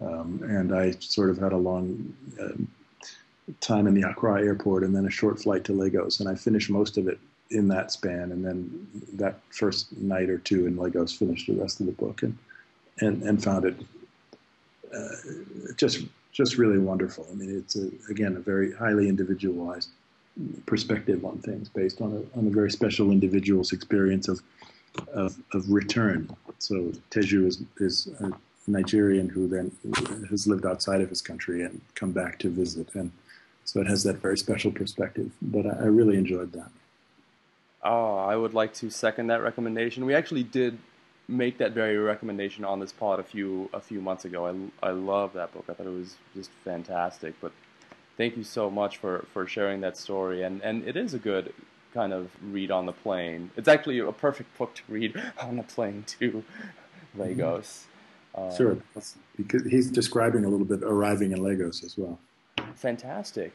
Um, 0.00 0.40
and 0.44 0.74
I 0.74 0.92
sort 1.00 1.30
of 1.30 1.38
had 1.38 1.52
a 1.52 1.56
long 1.56 2.14
uh, 2.40 2.48
time 3.60 3.86
in 3.86 3.94
the 3.94 4.08
Accra 4.08 4.42
airport 4.44 4.84
and 4.84 4.94
then 4.94 5.06
a 5.06 5.10
short 5.10 5.40
flight 5.40 5.64
to 5.64 5.72
Lagos. 5.72 6.20
And 6.20 6.28
I 6.28 6.34
finished 6.34 6.70
most 6.70 6.98
of 6.98 7.08
it 7.08 7.18
in 7.50 7.68
that 7.68 7.90
span. 7.92 8.32
And 8.32 8.44
then 8.44 8.86
that 9.14 9.40
first 9.50 9.96
night 9.96 10.28
or 10.28 10.38
two 10.38 10.66
in 10.66 10.76
Lagos 10.76 11.12
finished 11.12 11.46
the 11.46 11.54
rest 11.54 11.80
of 11.80 11.86
the 11.86 11.92
book 11.92 12.22
and, 12.22 12.36
and, 13.00 13.22
and 13.22 13.42
found 13.42 13.64
it 13.64 13.76
uh, 14.94 15.08
just 15.76 16.04
just 16.32 16.56
really 16.56 16.78
wonderful. 16.78 17.26
I 17.30 17.34
mean, 17.34 17.56
it's 17.56 17.76
a, 17.76 17.90
again 18.10 18.36
a 18.36 18.40
very 18.40 18.72
highly 18.72 19.08
individualized 19.08 19.90
perspective 20.66 21.24
on 21.24 21.38
things 21.38 21.68
based 21.68 22.00
on 22.00 22.12
a 22.12 22.38
on 22.38 22.46
a 22.46 22.50
very 22.50 22.70
special 22.70 23.10
individual's 23.10 23.72
experience 23.72 24.28
of 24.28 24.40
of, 25.12 25.36
of 25.52 25.70
return. 25.70 26.30
So 26.58 26.92
Teju 27.10 27.46
is 27.46 27.62
is 27.78 28.08
a 28.20 28.32
Nigerian 28.66 29.28
who 29.28 29.48
then 29.48 29.70
has 30.30 30.46
lived 30.46 30.66
outside 30.66 31.00
of 31.00 31.08
his 31.08 31.22
country 31.22 31.62
and 31.62 31.80
come 31.94 32.12
back 32.12 32.38
to 32.40 32.48
visit, 32.48 32.94
and 32.94 33.10
so 33.64 33.80
it 33.80 33.86
has 33.86 34.02
that 34.04 34.16
very 34.16 34.38
special 34.38 34.70
perspective. 34.70 35.30
But 35.42 35.66
I, 35.66 35.70
I 35.70 35.86
really 35.86 36.16
enjoyed 36.16 36.52
that. 36.52 36.70
Oh, 37.82 38.16
I 38.16 38.36
would 38.36 38.54
like 38.54 38.74
to 38.74 38.90
second 38.90 39.28
that 39.28 39.42
recommendation. 39.42 40.04
We 40.04 40.14
actually 40.14 40.42
did 40.42 40.78
make 41.28 41.58
that 41.58 41.72
very 41.72 41.96
recommendation 41.98 42.64
on 42.64 42.80
this 42.80 42.90
pod 42.90 43.20
a 43.20 43.22
few 43.22 43.70
a 43.72 43.80
few 43.80 44.00
months 44.00 44.24
ago. 44.24 44.46
I, 44.46 44.88
I 44.88 44.90
love 44.90 45.34
that 45.34 45.52
book. 45.52 45.66
I 45.68 45.74
thought 45.74 45.86
it 45.86 45.90
was 45.90 46.16
just 46.34 46.50
fantastic. 46.64 47.34
But 47.40 47.52
thank 48.16 48.36
you 48.36 48.44
so 48.44 48.70
much 48.70 48.96
for, 48.96 49.26
for 49.32 49.46
sharing 49.46 49.80
that 49.82 49.96
story. 49.96 50.42
And 50.42 50.60
and 50.62 50.86
it 50.86 50.96
is 50.96 51.14
a 51.14 51.18
good 51.18 51.52
kind 51.94 52.12
of 52.12 52.30
read 52.42 52.70
on 52.70 52.86
the 52.86 52.92
plane. 52.92 53.50
It's 53.56 53.68
actually 53.68 53.98
a 54.00 54.12
perfect 54.12 54.56
book 54.58 54.74
to 54.74 54.82
read 54.88 55.20
on 55.40 55.56
the 55.56 55.62
plane 55.62 56.04
to 56.18 56.42
Lagos. 57.14 57.84
Um, 58.34 58.54
sure, 58.54 58.76
because 59.36 59.64
he's 59.64 59.90
describing 59.90 60.44
a 60.44 60.48
little 60.48 60.66
bit 60.66 60.82
arriving 60.82 61.32
in 61.32 61.42
Lagos 61.42 61.82
as 61.82 61.96
well. 61.96 62.18
Fantastic. 62.74 63.52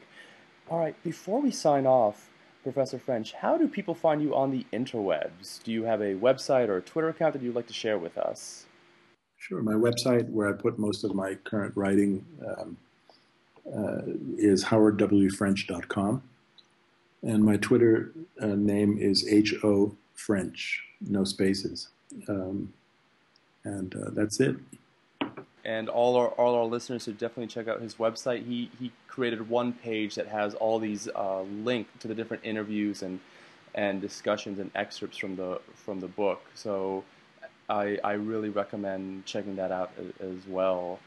All 0.68 0.78
right, 0.78 1.00
before 1.02 1.40
we 1.40 1.50
sign 1.50 1.86
off, 1.86 2.28
Professor 2.64 2.98
French, 2.98 3.32
how 3.34 3.56
do 3.56 3.68
people 3.68 3.94
find 3.94 4.20
you 4.20 4.34
on 4.34 4.50
the 4.50 4.66
interwebs? 4.72 5.62
Do 5.62 5.70
you 5.70 5.84
have 5.84 6.00
a 6.00 6.14
website 6.14 6.68
or 6.68 6.78
a 6.78 6.82
Twitter 6.82 7.10
account 7.10 7.34
that 7.34 7.42
you'd 7.42 7.54
like 7.54 7.68
to 7.68 7.72
share 7.72 7.98
with 7.98 8.18
us? 8.18 8.64
Sure. 9.36 9.62
My 9.62 9.74
website, 9.74 10.28
where 10.30 10.48
I 10.48 10.52
put 10.52 10.78
most 10.78 11.04
of 11.04 11.14
my 11.14 11.34
current 11.44 11.76
writing, 11.76 12.24
um, 12.48 12.76
uh, 13.66 14.02
is 14.38 14.64
howardwfrench.com. 14.64 16.22
And 17.22 17.44
my 17.44 17.56
Twitter 17.58 18.12
uh, 18.40 18.46
name 18.46 18.98
is 18.98 19.28
H.O. 19.28 19.94
French, 20.14 20.82
no 21.00 21.24
spaces. 21.24 21.88
Um, 22.28 22.72
and 23.64 23.94
uh, 23.94 24.10
that's 24.12 24.40
it 24.40 24.56
and 25.64 25.88
all 25.88 26.16
our 26.16 26.28
all 26.28 26.54
our 26.54 26.64
listeners 26.64 27.04
should 27.04 27.18
definitely 27.18 27.46
check 27.46 27.68
out 27.68 27.80
his 27.80 27.94
website. 27.94 28.46
He 28.46 28.70
he 28.78 28.92
created 29.08 29.48
one 29.48 29.72
page 29.72 30.14
that 30.16 30.28
has 30.28 30.54
all 30.54 30.78
these 30.78 31.08
uh, 31.14 31.42
linked 31.42 32.00
to 32.00 32.08
the 32.08 32.14
different 32.14 32.44
interviews 32.44 33.02
and 33.02 33.20
and 33.74 34.00
discussions 34.00 34.58
and 34.58 34.70
excerpts 34.74 35.16
from 35.16 35.36
the 35.36 35.60
from 35.74 36.00
the 36.00 36.08
book. 36.08 36.42
So 36.54 37.04
I 37.68 37.98
I 38.04 38.12
really 38.12 38.50
recommend 38.50 39.24
checking 39.24 39.56
that 39.56 39.72
out 39.72 39.92
as 40.20 40.46
well. 40.46 40.98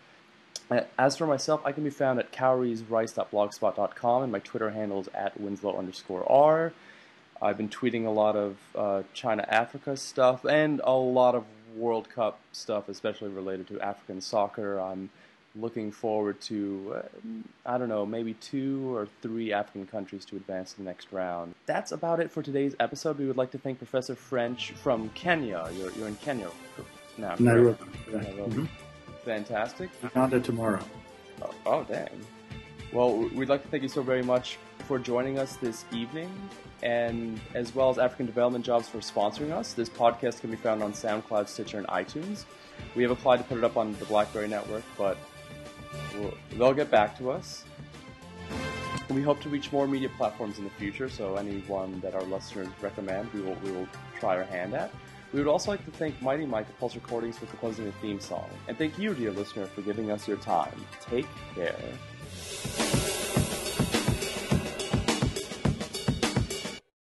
As 0.97 1.15
for 1.15 1.25
myself, 1.27 1.61
I 1.63 1.71
can 1.71 1.85
be 1.85 1.89
found 1.89 2.19
at 2.19 2.33
cowriesrice.blogspot.com 2.33 4.23
and 4.23 4.31
my 4.31 4.39
Twitter 4.39 4.71
handle 4.71 4.99
is 4.99 5.07
at 5.13 5.39
winslow 5.39 5.77
underscore 5.77 6.29
r. 6.29 6.73
I've 7.41 7.57
been 7.57 7.69
tweeting 7.69 8.05
a 8.05 8.09
lot 8.09 8.35
of 8.35 8.57
uh, 8.75 9.03
China 9.13 9.45
Africa 9.47 9.95
stuff 9.95 10.43
and 10.43 10.81
a 10.83 10.91
lot 10.91 11.35
of 11.35 11.45
World 11.77 12.09
Cup 12.09 12.39
stuff, 12.51 12.89
especially 12.89 13.29
related 13.29 13.67
to 13.67 13.79
African 13.79 14.21
soccer. 14.21 14.79
I'm 14.79 15.09
looking 15.55 15.91
forward 15.91 16.39
to, 16.41 16.95
uh, 16.97 17.01
I 17.65 17.77
don't 17.77 17.89
know, 17.89 18.05
maybe 18.05 18.33
two 18.35 18.95
or 18.95 19.07
three 19.21 19.53
African 19.53 19.87
countries 19.87 20.25
to 20.25 20.35
advance 20.35 20.71
to 20.73 20.77
the 20.77 20.83
next 20.83 21.11
round. 21.11 21.55
That's 21.65 21.91
about 21.91 22.19
it 22.19 22.31
for 22.31 22.43
today's 22.43 22.75
episode. 22.79 23.17
We 23.17 23.25
would 23.25 23.37
like 23.37 23.51
to 23.51 23.57
thank 23.57 23.77
Professor 23.77 24.15
French 24.15 24.71
from 24.71 25.09
Kenya. 25.09 25.67
You're, 25.73 25.91
you're 25.93 26.07
in 26.07 26.15
Kenya 26.17 26.49
now. 27.17 27.35
Nairobi. 27.39 27.83
Nairobi. 28.11 28.41
Mm-hmm. 28.41 28.65
Fantastic. 29.25 29.89
Not 30.15 30.43
tomorrow. 30.43 30.83
Oh, 31.41 31.53
oh, 31.65 31.83
dang. 31.83 32.09
Well, 32.93 33.17
we'd 33.17 33.49
like 33.49 33.63
to 33.63 33.67
thank 33.67 33.83
you 33.83 33.89
so 33.89 34.01
very 34.01 34.23
much 34.23 34.57
for 34.87 34.97
joining 34.97 35.37
us 35.37 35.57
this 35.57 35.83
evening, 35.91 36.31
and 36.81 37.41
as 37.53 37.75
well 37.75 37.89
as 37.89 37.97
African 37.97 38.25
Development 38.25 38.63
Jobs 38.63 38.87
for 38.87 38.99
sponsoring 38.99 39.51
us. 39.51 39.73
This 39.73 39.89
podcast 39.89 40.39
can 40.39 40.49
be 40.49 40.55
found 40.55 40.81
on 40.81 40.93
SoundCloud, 40.93 41.49
Stitcher, 41.49 41.77
and 41.77 41.87
iTunes. 41.87 42.45
We 42.95 43.03
have 43.03 43.11
applied 43.11 43.37
to 43.37 43.43
put 43.43 43.57
it 43.57 43.65
up 43.65 43.75
on 43.75 43.93
the 43.99 44.05
BlackBerry 44.05 44.47
Network, 44.47 44.83
but 44.97 45.17
we'll, 46.17 46.33
they'll 46.51 46.73
get 46.73 46.89
back 46.89 47.17
to 47.17 47.31
us. 47.31 47.65
We 49.09 49.21
hope 49.21 49.41
to 49.41 49.49
reach 49.49 49.71
more 49.73 49.87
media 49.87 50.09
platforms 50.17 50.57
in 50.57 50.63
the 50.63 50.69
future, 50.71 51.09
so 51.09 51.35
any 51.35 51.59
one 51.61 51.99
that 51.99 52.15
our 52.15 52.23
listeners 52.23 52.69
recommend, 52.81 53.31
we 53.33 53.41
will, 53.41 53.55
we 53.63 53.71
will 53.71 53.87
try 54.19 54.37
our 54.37 54.43
hand 54.43 54.73
at. 54.73 54.91
We 55.33 55.39
would 55.39 55.49
also 55.49 55.71
like 55.71 55.83
to 55.83 55.91
thank 55.91 56.21
Mighty 56.21 56.45
Mike 56.45 56.67
Pulse 56.79 56.95
Recordings 56.95 57.37
for 57.37 57.45
composing 57.47 57.85
the 57.85 57.91
theme 57.93 58.21
song. 58.21 58.49
And 58.69 58.77
thank 58.77 58.97
you, 58.97 59.13
dear 59.13 59.31
listener, 59.31 59.65
for 59.65 59.81
giving 59.81 60.11
us 60.11 60.27
your 60.27 60.37
time. 60.37 60.73
Take 61.01 61.27
care. 61.55 61.75